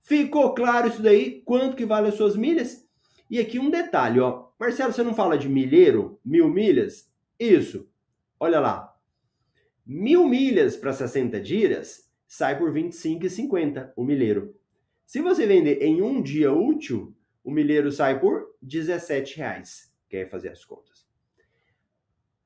Ficou 0.01 0.53
claro 0.53 0.87
isso 0.87 1.01
daí? 1.01 1.41
Quanto 1.41 1.75
que 1.75 1.85
vale 1.85 2.07
as 2.07 2.15
suas 2.15 2.37
milhas? 2.37 2.87
E 3.29 3.37
aqui 3.37 3.59
um 3.59 3.69
detalhe, 3.69 4.21
ó. 4.21 4.44
Marcelo, 4.59 4.93
você 4.93 5.03
não 5.03 5.13
fala 5.13 5.37
de 5.37 5.49
milheiro? 5.49 6.19
Mil 6.23 6.49
milhas? 6.49 7.11
Isso. 7.39 7.89
Olha 8.39 8.59
lá. 8.59 8.95
Mil 9.85 10.27
milhas 10.27 10.77
para 10.77 10.93
60 10.93 11.39
dias 11.39 12.09
sai 12.27 12.57
por 12.57 12.71
R$ 12.71 12.83
25,50 12.83 13.91
o 13.95 14.03
milheiro. 14.03 14.55
Se 15.05 15.21
você 15.21 15.45
vender 15.45 15.81
em 15.81 16.01
um 16.01 16.21
dia 16.21 16.51
útil, 16.51 17.15
o 17.43 17.51
milheiro 17.51 17.91
sai 17.91 18.19
por 18.19 18.55
R$ 18.61 18.67
17,00. 18.67 19.91
quer 20.09 20.27
fazer 20.27 20.49
as 20.49 20.65
contas. 20.65 21.05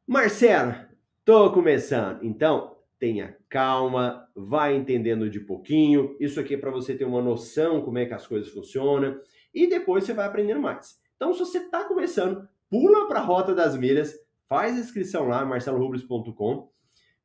Marcelo, 0.06 0.76
tô 1.24 1.52
começando. 1.54 2.24
Então, 2.24 2.78
tenha 2.98 3.38
calma, 3.48 4.28
vai 4.36 4.76
entendendo 4.76 5.30
de 5.30 5.39
pouquinho. 5.39 6.17
Isso 6.19 6.39
aqui 6.39 6.56
é 6.56 6.58
para 6.58 6.72
você 6.72 6.95
ter 6.95 7.06
uma 7.06 7.22
noção 7.22 7.82
como 7.82 7.98
é 7.98 8.06
que 8.06 8.13
as 8.13 8.28
coisas 8.28 8.52
funcionam 8.52 9.22
e 9.54 9.67
depois 9.67 10.04
você 10.04 10.13
vai 10.13 10.26
aprendendo 10.26 10.60
mais. 10.60 11.00
Então, 11.19 11.34
se 11.34 11.39
você 11.39 11.58
está 11.58 11.84
começando, 11.84 12.47
pula 12.69 13.05
para 13.05 13.19
a 13.19 13.23
Rota 13.23 13.53
das 13.53 13.75
Milhas, 13.75 14.17
faz 14.47 14.77
a 14.77 14.79
inscrição 14.79 15.27
lá, 15.27 15.45
marcelorubles.com, 15.45 16.71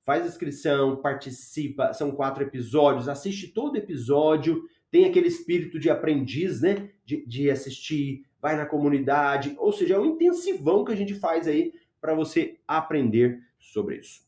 faz 0.05 0.25
a 0.25 0.27
inscrição, 0.27 0.97
participa, 0.97 1.93
são 1.93 2.11
quatro 2.11 2.43
episódios, 2.43 3.09
assiste 3.09 3.47
todo 3.47 3.77
episódio, 3.77 4.65
tem 4.91 5.05
aquele 5.05 5.29
espírito 5.29 5.79
de 5.79 5.91
aprendiz, 5.91 6.61
né? 6.61 6.91
De, 7.05 7.25
de 7.25 7.49
assistir, 7.49 8.27
vai 8.43 8.57
na 8.57 8.67
comunidade, 8.67 9.55
ou 9.61 9.73
seja, 9.73 9.95
é 9.95 9.99
um 9.99 10.07
intensivão 10.07 10.85
que 10.85 10.91
a 10.91 10.97
gente 10.97 11.15
faz 11.15 11.47
aí 11.47 11.73
para 12.01 12.17
você 12.17 12.59
aprender 12.67 13.41
sobre 13.61 13.99
isso. 13.99 14.23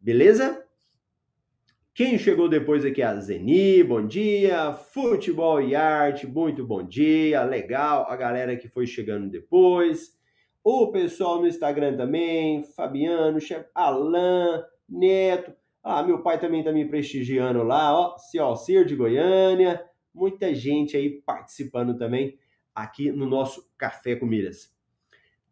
Beleza? 0.00 0.64
Quem 1.94 2.16
chegou 2.16 2.48
depois 2.48 2.86
aqui 2.86 3.02
é 3.02 3.04
a 3.04 3.20
Zeni, 3.20 3.84
bom 3.84 4.06
dia. 4.06 4.72
Futebol 4.72 5.60
e 5.60 5.74
arte, 5.74 6.26
muito 6.26 6.66
bom 6.66 6.82
dia. 6.82 7.44
Legal, 7.44 8.06
a 8.08 8.16
galera 8.16 8.56
que 8.56 8.66
foi 8.66 8.86
chegando 8.86 9.28
depois. 9.28 10.18
O 10.64 10.90
pessoal 10.90 11.38
no 11.38 11.46
Instagram 11.46 11.94
também, 11.94 12.62
Fabiano, 12.62 13.38
Alan, 13.74 14.64
Neto. 14.88 15.52
Ah, 15.82 16.02
meu 16.02 16.22
pai 16.22 16.40
também 16.40 16.64
tá 16.64 16.72
me 16.72 16.88
prestigiando 16.88 17.62
lá, 17.62 17.94
ó. 17.94 18.16
Cialcir 18.16 18.86
de 18.86 18.96
Goiânia. 18.96 19.84
Muita 20.14 20.54
gente 20.54 20.96
aí 20.96 21.20
participando 21.26 21.98
também 21.98 22.38
aqui 22.74 23.12
no 23.12 23.26
nosso 23.26 23.70
Café 23.76 24.16
com 24.16 24.24
Milhas. 24.24 24.74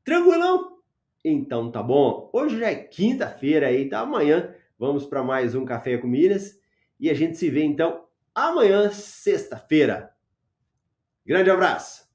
Tranquilão? 0.02 0.78
Então 1.22 1.70
tá 1.70 1.82
bom. 1.82 2.30
Hoje 2.32 2.58
já 2.58 2.70
é 2.70 2.76
quinta-feira 2.76 3.66
aí, 3.66 3.90
tá? 3.90 4.00
Amanhã 4.00 4.54
Vamos 4.80 5.04
para 5.04 5.22
mais 5.22 5.54
um 5.54 5.66
Café 5.66 5.98
com 5.98 6.06
Milhas 6.06 6.58
e 6.98 7.10
a 7.10 7.14
gente 7.14 7.36
se 7.36 7.50
vê 7.50 7.62
então 7.62 8.06
amanhã, 8.34 8.90
sexta-feira. 8.90 10.16
Grande 11.22 11.50
abraço! 11.50 12.09